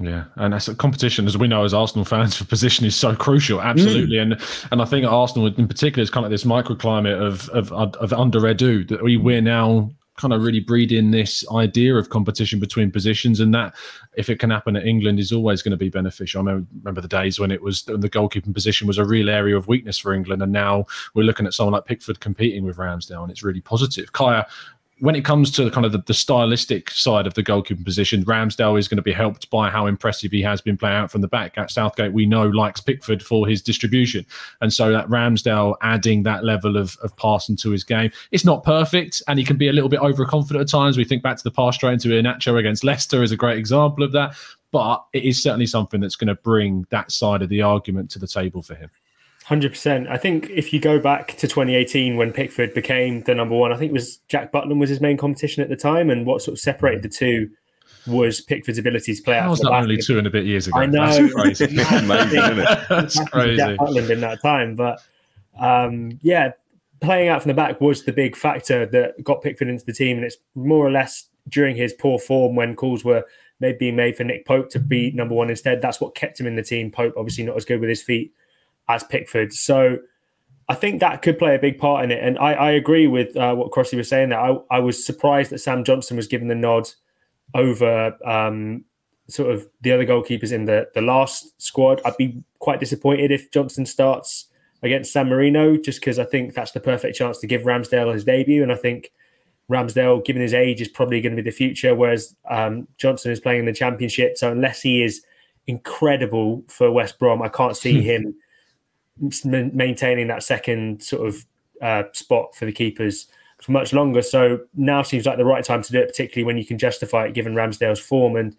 Yeah, 0.00 0.24
and 0.36 0.52
that's 0.52 0.66
a 0.66 0.74
competition, 0.74 1.26
as 1.26 1.38
we 1.38 1.46
know 1.46 1.64
as 1.64 1.72
Arsenal 1.72 2.04
fans, 2.04 2.36
for 2.38 2.44
position 2.44 2.84
is 2.84 2.96
so 2.96 3.14
crucial. 3.14 3.62
Absolutely, 3.62 4.16
mm. 4.16 4.22
and 4.22 4.40
and 4.72 4.82
I 4.82 4.84
think 4.84 5.06
Arsenal 5.06 5.46
in 5.46 5.68
particular 5.68 6.02
is 6.02 6.10
kind 6.10 6.26
of 6.26 6.30
this 6.30 6.44
microclimate 6.44 7.20
of 7.20 7.48
of 7.50 7.72
of 7.72 8.12
under 8.12 8.40
Edu 8.40 8.86
that 8.88 9.02
we 9.02 9.16
we're 9.16 9.40
now 9.40 9.90
kind 10.16 10.32
of 10.32 10.42
really 10.42 10.60
breeding 10.60 11.10
this 11.10 11.44
idea 11.50 11.96
of 11.96 12.08
competition 12.08 12.60
between 12.60 12.90
positions, 12.90 13.40
and 13.40 13.52
that 13.54 13.74
if 14.16 14.28
it 14.28 14.38
can 14.38 14.50
happen 14.50 14.76
at 14.76 14.86
England 14.86 15.18
is 15.18 15.32
always 15.32 15.62
going 15.62 15.72
to 15.72 15.76
be 15.76 15.88
beneficial. 15.88 16.40
I 16.40 16.44
remember, 16.44 16.68
remember 16.78 17.00
the 17.00 17.08
days 17.08 17.40
when 17.40 17.50
it 17.50 17.60
was 17.60 17.82
the 17.82 18.10
goalkeeping 18.10 18.54
position 18.54 18.86
was 18.86 18.98
a 18.98 19.04
real 19.04 19.28
area 19.28 19.56
of 19.56 19.66
weakness 19.66 19.98
for 19.98 20.12
England, 20.12 20.42
and 20.42 20.52
now 20.52 20.86
we're 21.14 21.24
looking 21.24 21.46
at 21.46 21.54
someone 21.54 21.72
like 21.72 21.86
Pickford 21.86 22.20
competing 22.20 22.64
with 22.64 22.76
Ramsdale, 22.76 23.22
and 23.22 23.30
it's 23.30 23.42
really 23.42 23.60
positive. 23.60 24.12
Kaya, 24.12 24.46
when 25.04 25.14
it 25.14 25.22
comes 25.22 25.50
to 25.50 25.70
kind 25.70 25.84
of 25.84 25.92
the, 25.92 26.02
the, 26.06 26.14
stylistic 26.14 26.90
side 26.90 27.26
of 27.26 27.34
the 27.34 27.42
goalkeeping 27.42 27.84
position, 27.84 28.24
Ramsdale 28.24 28.78
is 28.78 28.88
going 28.88 28.96
to 28.96 29.02
be 29.02 29.12
helped 29.12 29.50
by 29.50 29.68
how 29.68 29.84
impressive 29.84 30.32
he 30.32 30.40
has 30.40 30.62
been 30.62 30.78
playing 30.78 30.96
out 30.96 31.10
from 31.10 31.20
the 31.20 31.28
back. 31.28 31.58
At 31.58 31.70
Southgate, 31.70 32.14
we 32.14 32.24
know 32.24 32.48
likes 32.48 32.80
Pickford 32.80 33.22
for 33.22 33.46
his 33.46 33.60
distribution, 33.60 34.24
and 34.62 34.72
so 34.72 34.90
that 34.92 35.06
Ramsdale 35.08 35.74
adding 35.82 36.22
that 36.22 36.42
level 36.42 36.78
of, 36.78 36.96
of 37.02 37.14
passing 37.18 37.54
to 37.56 37.70
his 37.70 37.84
game, 37.84 38.12
it's 38.32 38.46
not 38.46 38.64
perfect, 38.64 39.22
and 39.28 39.38
he 39.38 39.44
can 39.44 39.58
be 39.58 39.68
a 39.68 39.74
little 39.74 39.90
bit 39.90 40.00
overconfident 40.00 40.62
at 40.62 40.68
times. 40.70 40.96
We 40.96 41.04
think 41.04 41.22
back 41.22 41.36
to 41.36 41.44
the 41.44 41.50
pass 41.50 41.74
straight 41.74 41.92
into 41.92 42.08
Iheanacho 42.08 42.58
against 42.58 42.82
Leicester 42.82 43.22
is 43.22 43.30
a 43.30 43.36
great 43.36 43.58
example 43.58 44.04
of 44.04 44.12
that, 44.12 44.34
but 44.72 45.04
it 45.12 45.24
is 45.24 45.42
certainly 45.42 45.66
something 45.66 46.00
that's 46.00 46.16
going 46.16 46.28
to 46.28 46.34
bring 46.34 46.86
that 46.88 47.12
side 47.12 47.42
of 47.42 47.50
the 47.50 47.60
argument 47.60 48.10
to 48.12 48.18
the 48.18 48.26
table 48.26 48.62
for 48.62 48.74
him. 48.74 48.88
Hundred 49.44 49.72
percent. 49.72 50.08
I 50.08 50.16
think 50.16 50.48
if 50.48 50.72
you 50.72 50.80
go 50.80 50.98
back 50.98 51.36
to 51.36 51.46
2018 51.46 52.16
when 52.16 52.32
Pickford 52.32 52.72
became 52.72 53.20
the 53.24 53.34
number 53.34 53.54
one, 53.54 53.74
I 53.74 53.76
think 53.76 53.90
it 53.90 53.92
was 53.92 54.16
Jack 54.26 54.50
Butland 54.50 54.78
was 54.78 54.88
his 54.88 55.02
main 55.02 55.18
competition 55.18 55.62
at 55.62 55.68
the 55.68 55.76
time, 55.76 56.08
and 56.08 56.24
what 56.24 56.40
sort 56.40 56.54
of 56.54 56.60
separated 56.60 57.02
the 57.02 57.10
two 57.10 57.50
was 58.06 58.40
Pickford's 58.40 58.78
ability 58.78 59.14
to 59.14 59.22
play 59.22 59.36
out. 59.36 59.50
was 59.50 59.60
that 59.60 59.70
only 59.70 59.98
two 59.98 60.16
and 60.16 60.26
a 60.26 60.30
bit 60.30 60.46
years 60.46 60.66
ago? 60.66 60.78
I 60.78 60.86
know. 60.86 61.04
That's 61.04 61.32
crazy. 61.34 61.66
That's 62.88 63.28
crazy. 63.28 63.56
Jack 63.58 63.78
Butland 63.78 64.08
in 64.08 64.22
that 64.22 64.40
time, 64.40 64.76
but 64.76 65.02
um, 65.60 66.18
yeah, 66.22 66.52
playing 67.02 67.28
out 67.28 67.42
from 67.42 67.50
the 67.50 67.54
back 67.54 67.82
was 67.82 68.04
the 68.04 68.14
big 68.14 68.36
factor 68.36 68.86
that 68.86 69.22
got 69.22 69.42
Pickford 69.42 69.68
into 69.68 69.84
the 69.84 69.92
team, 69.92 70.16
and 70.16 70.24
it's 70.24 70.38
more 70.54 70.86
or 70.86 70.90
less 70.90 71.26
during 71.50 71.76
his 71.76 71.92
poor 71.92 72.18
form 72.18 72.56
when 72.56 72.74
calls 72.74 73.04
were 73.04 73.22
maybe 73.60 73.92
made 73.92 74.16
for 74.16 74.24
Nick 74.24 74.46
Pope 74.46 74.70
to 74.70 74.78
be 74.78 75.10
number 75.10 75.34
one 75.34 75.50
instead. 75.50 75.82
That's 75.82 76.00
what 76.00 76.14
kept 76.14 76.40
him 76.40 76.46
in 76.46 76.56
the 76.56 76.62
team. 76.62 76.90
Pope 76.90 77.12
obviously 77.18 77.44
not 77.44 77.58
as 77.58 77.66
good 77.66 77.80
with 77.80 77.90
his 77.90 78.02
feet 78.02 78.32
as 78.88 79.02
Pickford. 79.04 79.52
So 79.52 79.98
I 80.68 80.74
think 80.74 81.00
that 81.00 81.22
could 81.22 81.38
play 81.38 81.54
a 81.54 81.58
big 81.58 81.78
part 81.78 82.04
in 82.04 82.10
it. 82.10 82.22
And 82.22 82.38
I, 82.38 82.52
I 82.52 82.70
agree 82.72 83.06
with 83.06 83.36
uh, 83.36 83.54
what 83.54 83.70
Crossy 83.70 83.96
was 83.96 84.08
saying. 84.08 84.30
That 84.30 84.38
I, 84.38 84.56
I 84.70 84.78
was 84.78 85.04
surprised 85.04 85.50
that 85.50 85.58
Sam 85.58 85.84
Johnstone 85.84 86.16
was 86.16 86.26
given 86.26 86.48
the 86.48 86.54
nod 86.54 86.88
over 87.54 88.16
um, 88.26 88.84
sort 89.28 89.54
of 89.54 89.66
the 89.80 89.92
other 89.92 90.06
goalkeepers 90.06 90.52
in 90.52 90.64
the 90.64 90.88
the 90.94 91.02
last 91.02 91.60
squad. 91.60 92.00
I'd 92.04 92.16
be 92.16 92.42
quite 92.60 92.80
disappointed 92.80 93.30
if 93.30 93.50
Johnstone 93.50 93.86
starts 93.86 94.46
against 94.82 95.12
San 95.12 95.28
Marino, 95.28 95.76
just 95.76 96.00
because 96.00 96.18
I 96.18 96.24
think 96.24 96.54
that's 96.54 96.72
the 96.72 96.80
perfect 96.80 97.16
chance 97.16 97.38
to 97.38 97.46
give 97.46 97.62
Ramsdale 97.62 98.12
his 98.12 98.24
debut. 98.24 98.62
And 98.62 98.72
I 98.72 98.76
think 98.76 99.10
Ramsdale, 99.70 100.24
given 100.24 100.42
his 100.42 100.54
age, 100.54 100.80
is 100.80 100.88
probably 100.88 101.20
going 101.20 101.36
to 101.36 101.42
be 101.42 101.48
the 101.48 101.56
future, 101.56 101.94
whereas 101.94 102.36
um, 102.50 102.86
Johnstone 102.98 103.32
is 103.32 103.40
playing 103.40 103.60
in 103.60 103.66
the 103.66 103.72
Championship. 103.72 104.36
So 104.36 104.52
unless 104.52 104.82
he 104.82 105.02
is 105.02 105.24
incredible 105.66 106.62
for 106.68 106.90
West 106.90 107.18
Brom, 107.18 107.42
I 107.42 107.48
can't 107.48 107.76
see 107.76 108.02
him 108.12 108.34
maintaining 109.44 110.26
that 110.28 110.42
second 110.42 111.02
sort 111.02 111.28
of 111.28 111.46
uh, 111.80 112.02
spot 112.12 112.54
for 112.54 112.64
the 112.64 112.72
keepers 112.72 113.26
for 113.62 113.72
much 113.72 113.92
longer. 113.92 114.22
So 114.22 114.60
now 114.74 115.02
seems 115.02 115.26
like 115.26 115.38
the 115.38 115.44
right 115.44 115.64
time 115.64 115.82
to 115.82 115.92
do 115.92 115.98
it, 115.98 116.08
particularly 116.08 116.44
when 116.44 116.58
you 116.58 116.66
can 116.66 116.78
justify 116.78 117.26
it 117.26 117.34
given 117.34 117.54
Ramsdale's 117.54 118.00
form. 118.00 118.36
And 118.36 118.56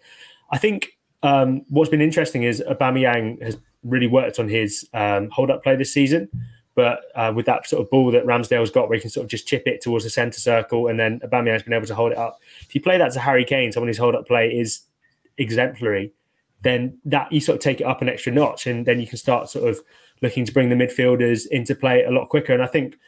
I 0.50 0.58
think 0.58 0.98
um, 1.22 1.62
what's 1.68 1.90
been 1.90 2.00
interesting 2.00 2.42
is 2.42 2.62
Aubameyang 2.68 3.42
has 3.42 3.58
really 3.84 4.06
worked 4.06 4.38
on 4.38 4.48
his 4.48 4.88
um, 4.94 5.30
hold-up 5.30 5.62
play 5.62 5.76
this 5.76 5.92
season. 5.92 6.28
But 6.74 7.00
uh, 7.14 7.32
with 7.34 7.46
that 7.46 7.66
sort 7.66 7.82
of 7.82 7.90
ball 7.90 8.10
that 8.10 8.26
Ramsdale's 8.26 8.70
got, 8.70 8.88
where 8.88 8.96
he 8.96 9.00
can 9.00 9.08
sort 9.10 9.24
of 9.24 9.30
just 9.30 9.48
chip 9.48 9.62
it 9.66 9.80
towards 9.80 10.04
the 10.04 10.10
centre 10.10 10.40
circle, 10.40 10.88
and 10.88 11.00
then 11.00 11.20
Aubameyang's 11.20 11.62
been 11.62 11.72
able 11.72 11.86
to 11.86 11.94
hold 11.94 12.12
it 12.12 12.18
up. 12.18 12.38
If 12.60 12.74
you 12.74 12.82
play 12.82 12.98
that 12.98 13.12
to 13.12 13.20
Harry 13.20 13.46
Kane, 13.46 13.72
someone 13.72 13.88
whose 13.88 13.96
hold-up 13.96 14.26
play 14.26 14.48
is 14.48 14.82
exemplary, 15.38 16.12
then 16.62 16.98
that 17.06 17.32
you 17.32 17.40
sort 17.40 17.56
of 17.56 17.62
take 17.62 17.80
it 17.80 17.84
up 17.84 18.02
an 18.02 18.10
extra 18.10 18.30
notch, 18.30 18.66
and 18.66 18.84
then 18.84 19.00
you 19.00 19.06
can 19.06 19.16
start 19.16 19.48
sort 19.48 19.68
of 19.68 19.80
looking 20.22 20.44
to 20.44 20.52
bring 20.52 20.68
the 20.68 20.74
midfielders 20.74 21.46
into 21.48 21.74
play 21.74 22.04
a 22.04 22.10
lot 22.10 22.28
quicker. 22.28 22.52
And 22.52 22.62
I 22.62 22.66
think 22.66 22.98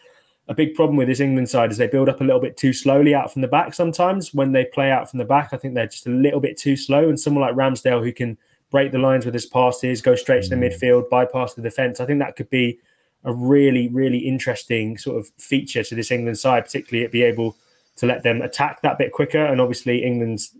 a 0.48 0.54
big 0.54 0.74
problem 0.74 0.96
with 0.96 1.08
this 1.08 1.20
England 1.20 1.48
side 1.48 1.70
is 1.70 1.76
they 1.76 1.86
build 1.86 2.08
up 2.08 2.20
a 2.20 2.24
little 2.24 2.40
bit 2.40 2.56
too 2.56 2.72
slowly 2.72 3.14
out 3.14 3.32
from 3.32 3.42
the 3.42 3.48
back 3.48 3.74
sometimes. 3.74 4.32
When 4.32 4.52
they 4.52 4.64
play 4.64 4.90
out 4.90 5.10
from 5.10 5.18
the 5.18 5.24
back, 5.24 5.50
I 5.52 5.56
think 5.56 5.74
they're 5.74 5.86
just 5.86 6.06
a 6.06 6.10
little 6.10 6.40
bit 6.40 6.56
too 6.56 6.76
slow. 6.76 7.08
And 7.08 7.20
someone 7.20 7.42
like 7.42 7.54
Ramsdale, 7.54 8.02
who 8.02 8.12
can 8.12 8.38
break 8.70 8.92
the 8.92 8.98
lines 8.98 9.24
with 9.24 9.34
his 9.34 9.46
passes, 9.46 10.02
go 10.02 10.14
straight 10.14 10.44
to 10.44 10.50
the 10.50 10.56
mm. 10.56 10.72
midfield, 10.72 11.08
bypass 11.08 11.54
the 11.54 11.62
defence, 11.62 12.00
I 12.00 12.06
think 12.06 12.18
that 12.20 12.36
could 12.36 12.50
be 12.50 12.78
a 13.24 13.32
really, 13.32 13.88
really 13.88 14.18
interesting 14.18 14.96
sort 14.96 15.18
of 15.18 15.28
feature 15.38 15.82
to 15.82 15.94
this 15.94 16.10
England 16.10 16.38
side, 16.38 16.64
particularly 16.64 17.04
it 17.04 17.12
be 17.12 17.22
able 17.22 17.56
to 17.96 18.06
let 18.06 18.22
them 18.22 18.42
attack 18.42 18.80
that 18.82 18.96
bit 18.96 19.12
quicker. 19.12 19.44
And 19.44 19.60
obviously, 19.60 20.04
England's 20.04 20.54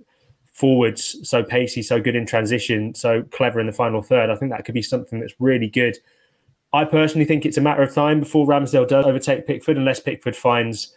forwards 0.53 1.17
so 1.23 1.43
pacey, 1.43 1.83
so 1.83 2.01
good 2.01 2.17
in 2.17 2.27
transition, 2.27 2.95
so 2.95 3.23
clever 3.31 3.61
in 3.61 3.67
the 3.67 3.73
final 3.73 4.03
third. 4.03 4.29
I 4.29 4.35
think 4.35 4.51
that 4.51 4.65
could 4.65 4.75
be 4.75 4.83
something 4.83 5.21
that's 5.21 5.35
really 5.39 5.69
good 5.69 5.97
I 6.73 6.85
personally 6.85 7.25
think 7.25 7.47
it's 7.47 7.57
a 7.57 7.63
matter 7.63 7.83
of 7.83 7.95
time 7.95 8.21
before 8.21 8.47
Ramsdale 8.47 8.89
does 8.89 9.07
overtake 9.07 9.47
Pickford, 9.47 9.79
unless 9.79 10.01
Pickford 10.01 10.37
finds 10.37 10.95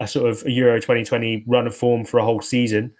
a 0.00 0.06
sort 0.06 0.28
of 0.28 0.44
a 0.44 0.50
Euro 0.50 0.76
2020 0.76 1.44
run 1.46 1.66
of 1.66 1.74
form 1.74 2.04
for 2.04 2.18
a 2.18 2.24
whole 2.24 2.40
season. 2.40 2.92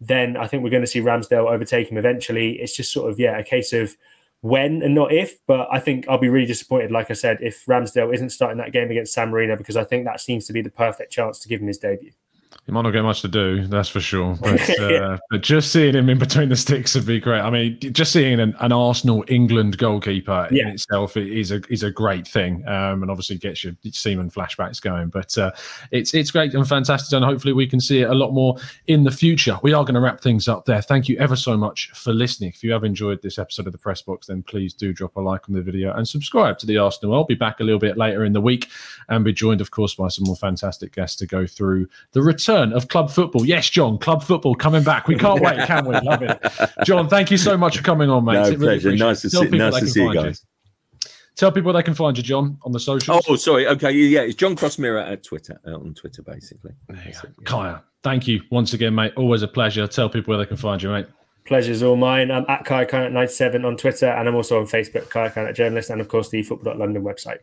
Then 0.00 0.36
I 0.36 0.46
think 0.46 0.62
we're 0.62 0.70
going 0.70 0.82
to 0.82 0.88
see 0.88 1.00
Ramsdale 1.00 1.50
overtake 1.50 1.90
him 1.90 1.98
eventually. 1.98 2.60
It's 2.60 2.74
just 2.74 2.92
sort 2.92 3.10
of, 3.10 3.18
yeah, 3.18 3.38
a 3.38 3.44
case 3.44 3.72
of 3.72 3.96
when 4.40 4.82
and 4.82 4.94
not 4.94 5.12
if. 5.12 5.38
But 5.46 5.68
I 5.70 5.78
think 5.78 6.08
I'll 6.08 6.18
be 6.18 6.28
really 6.28 6.46
disappointed, 6.46 6.90
like 6.90 7.10
I 7.10 7.14
said, 7.14 7.38
if 7.40 7.64
Ramsdale 7.66 8.12
isn't 8.14 8.30
starting 8.30 8.58
that 8.58 8.72
game 8.72 8.90
against 8.90 9.12
San 9.12 9.30
Marino, 9.30 9.56
because 9.56 9.76
I 9.76 9.84
think 9.84 10.04
that 10.04 10.20
seems 10.20 10.46
to 10.46 10.52
be 10.52 10.62
the 10.62 10.70
perfect 10.70 11.12
chance 11.12 11.38
to 11.40 11.48
give 11.48 11.60
him 11.60 11.68
his 11.68 11.78
debut. 11.78 12.12
He 12.68 12.72
might 12.72 12.82
not 12.82 12.90
get 12.90 13.02
much 13.02 13.22
to 13.22 13.28
do, 13.28 13.66
that's 13.66 13.88
for 13.88 14.00
sure. 14.00 14.36
But, 14.48 14.80
uh, 14.80 15.18
but 15.30 15.42
just 15.42 15.72
seeing 15.72 15.94
him 15.94 16.08
in 16.08 16.18
between 16.18 16.48
the 16.48 16.56
sticks 16.56 16.94
would 16.94 17.06
be 17.06 17.20
great. 17.20 17.40
I 17.40 17.50
mean, 17.50 17.78
just 17.80 18.12
seeing 18.12 18.40
an, 18.40 18.54
an 18.60 18.72
Arsenal 18.72 19.24
England 19.28 19.78
goalkeeper 19.78 20.48
yeah. 20.50 20.64
in 20.64 20.68
itself 20.68 21.16
is 21.16 21.50
a 21.50 21.60
is 21.70 21.82
a 21.82 21.90
great 21.90 22.26
thing, 22.26 22.66
um, 22.66 23.02
and 23.02 23.10
obviously 23.10 23.36
gets 23.36 23.64
your 23.64 23.74
Seaman 23.90 24.30
flashbacks 24.30 24.80
going. 24.80 25.08
But 25.08 25.36
uh, 25.36 25.50
it's 25.90 26.14
it's 26.14 26.30
great 26.30 26.54
and 26.54 26.66
fantastic, 26.66 27.14
and 27.14 27.24
hopefully 27.24 27.52
we 27.52 27.66
can 27.66 27.80
see 27.80 28.00
it 28.02 28.10
a 28.10 28.14
lot 28.14 28.32
more 28.32 28.56
in 28.86 29.04
the 29.04 29.10
future. 29.10 29.58
We 29.62 29.72
are 29.72 29.84
going 29.84 29.94
to 29.94 30.00
wrap 30.00 30.20
things 30.20 30.48
up 30.48 30.64
there. 30.64 30.82
Thank 30.82 31.08
you 31.08 31.16
ever 31.18 31.36
so 31.36 31.56
much 31.56 31.90
for 31.92 32.12
listening. 32.12 32.50
If 32.50 32.62
you 32.62 32.72
have 32.72 32.84
enjoyed 32.84 33.22
this 33.22 33.38
episode 33.38 33.66
of 33.66 33.72
the 33.72 33.78
Press 33.78 34.02
Box, 34.02 34.26
then 34.26 34.42
please 34.42 34.72
do 34.72 34.92
drop 34.92 35.16
a 35.16 35.20
like 35.20 35.48
on 35.48 35.54
the 35.54 35.62
video 35.62 35.92
and 35.94 36.06
subscribe 36.06 36.58
to 36.58 36.66
the 36.66 36.78
Arsenal. 36.78 37.14
I'll 37.14 37.24
be 37.24 37.34
back 37.34 37.60
a 37.60 37.64
little 37.64 37.80
bit 37.80 37.96
later 37.96 38.24
in 38.24 38.32
the 38.32 38.40
week 38.40 38.68
and 39.08 39.24
be 39.24 39.32
joined, 39.32 39.60
of 39.60 39.70
course, 39.70 39.94
by 39.94 40.08
some 40.08 40.24
more 40.24 40.36
fantastic 40.36 40.94
guests 40.94 41.16
to 41.16 41.26
go 41.26 41.46
through 41.46 41.88
the 42.12 42.22
return 42.38 42.58
return 42.58 42.72
of 42.72 42.88
club 42.88 43.10
football. 43.10 43.44
Yes, 43.44 43.68
John, 43.70 43.98
club 43.98 44.22
football 44.22 44.54
coming 44.54 44.82
back. 44.82 45.08
We 45.08 45.16
can't 45.16 45.40
wait, 45.40 45.58
can 45.66 45.86
we? 45.86 45.98
Love 46.00 46.22
it. 46.22 46.38
John, 46.84 47.08
thank 47.08 47.30
you 47.30 47.36
so 47.36 47.56
much 47.56 47.76
for 47.76 47.82
coming 47.82 48.10
on, 48.10 48.24
mate. 48.24 48.34
No, 48.34 48.56
pleasure. 48.56 48.94
Nice 48.96 49.22
to 49.22 49.30
see, 49.30 49.48
nice 49.48 49.78
to 49.78 49.86
see 49.86 50.02
you 50.02 50.14
guys. 50.14 50.42
You. 50.42 51.10
Tell 51.36 51.52
people 51.52 51.72
where 51.72 51.80
they 51.80 51.84
can 51.84 51.94
find 51.94 52.16
you, 52.16 52.22
John, 52.22 52.58
on 52.62 52.72
the 52.72 52.80
socials. 52.80 53.24
Oh, 53.28 53.36
sorry. 53.36 53.66
Okay, 53.68 53.92
yeah, 53.92 54.22
it's 54.22 54.34
John 54.34 54.56
Cross 54.56 54.78
Mirror 54.78 55.00
at 55.00 55.22
Twitter, 55.22 55.60
uh, 55.66 55.74
on 55.74 55.94
Twitter, 55.94 56.22
basically. 56.22 56.72
Kaya, 57.44 57.82
thank 58.02 58.26
you 58.26 58.42
once 58.50 58.72
again, 58.72 58.94
mate. 58.94 59.12
Always 59.16 59.42
a 59.42 59.48
pleasure. 59.48 59.86
Tell 59.86 60.08
people 60.08 60.32
where 60.32 60.38
they 60.38 60.48
can 60.48 60.56
find 60.56 60.82
you, 60.82 60.90
mate. 60.90 61.06
Pleasure's 61.44 61.82
all 61.82 61.96
mine. 61.96 62.30
I'm 62.30 62.44
at 62.48 62.64
Kai 62.64 62.84
97 62.84 63.64
on 63.64 63.76
Twitter, 63.76 64.06
and 64.06 64.28
I'm 64.28 64.34
also 64.34 64.58
on 64.58 64.66
Facebook, 64.66 65.10
Kai 65.10 65.28
Kaynak 65.28 65.54
Journalist, 65.54 65.90
and 65.90 66.00
of 66.00 66.08
course 66.08 66.28
the 66.28 66.42
Football.London 66.42 67.04
website. 67.04 67.38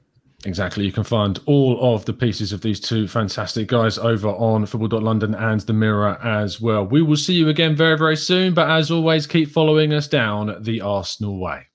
Exactly. 0.45 0.85
You 0.85 0.91
can 0.91 1.03
find 1.03 1.39
all 1.47 1.95
of 1.95 2.05
the 2.05 2.13
pieces 2.13 2.53
of 2.53 2.61
these 2.61 2.79
two 2.79 3.07
fantastic 3.07 3.67
guys 3.67 3.97
over 3.97 4.29
on 4.29 4.65
football.london 4.67 5.33
and 5.33 5.61
the 5.61 5.73
Mirror 5.73 6.19
as 6.23 6.61
well. 6.61 6.85
We 6.85 7.01
will 7.01 7.17
see 7.17 7.33
you 7.33 7.49
again 7.49 7.75
very, 7.75 7.97
very 7.97 8.15
soon. 8.15 8.53
But 8.53 8.69
as 8.69 8.91
always, 8.91 9.25
keep 9.25 9.49
following 9.49 9.91
us 9.91 10.07
down 10.07 10.55
the 10.61 10.81
Arsenal 10.81 11.39
way. 11.39 11.67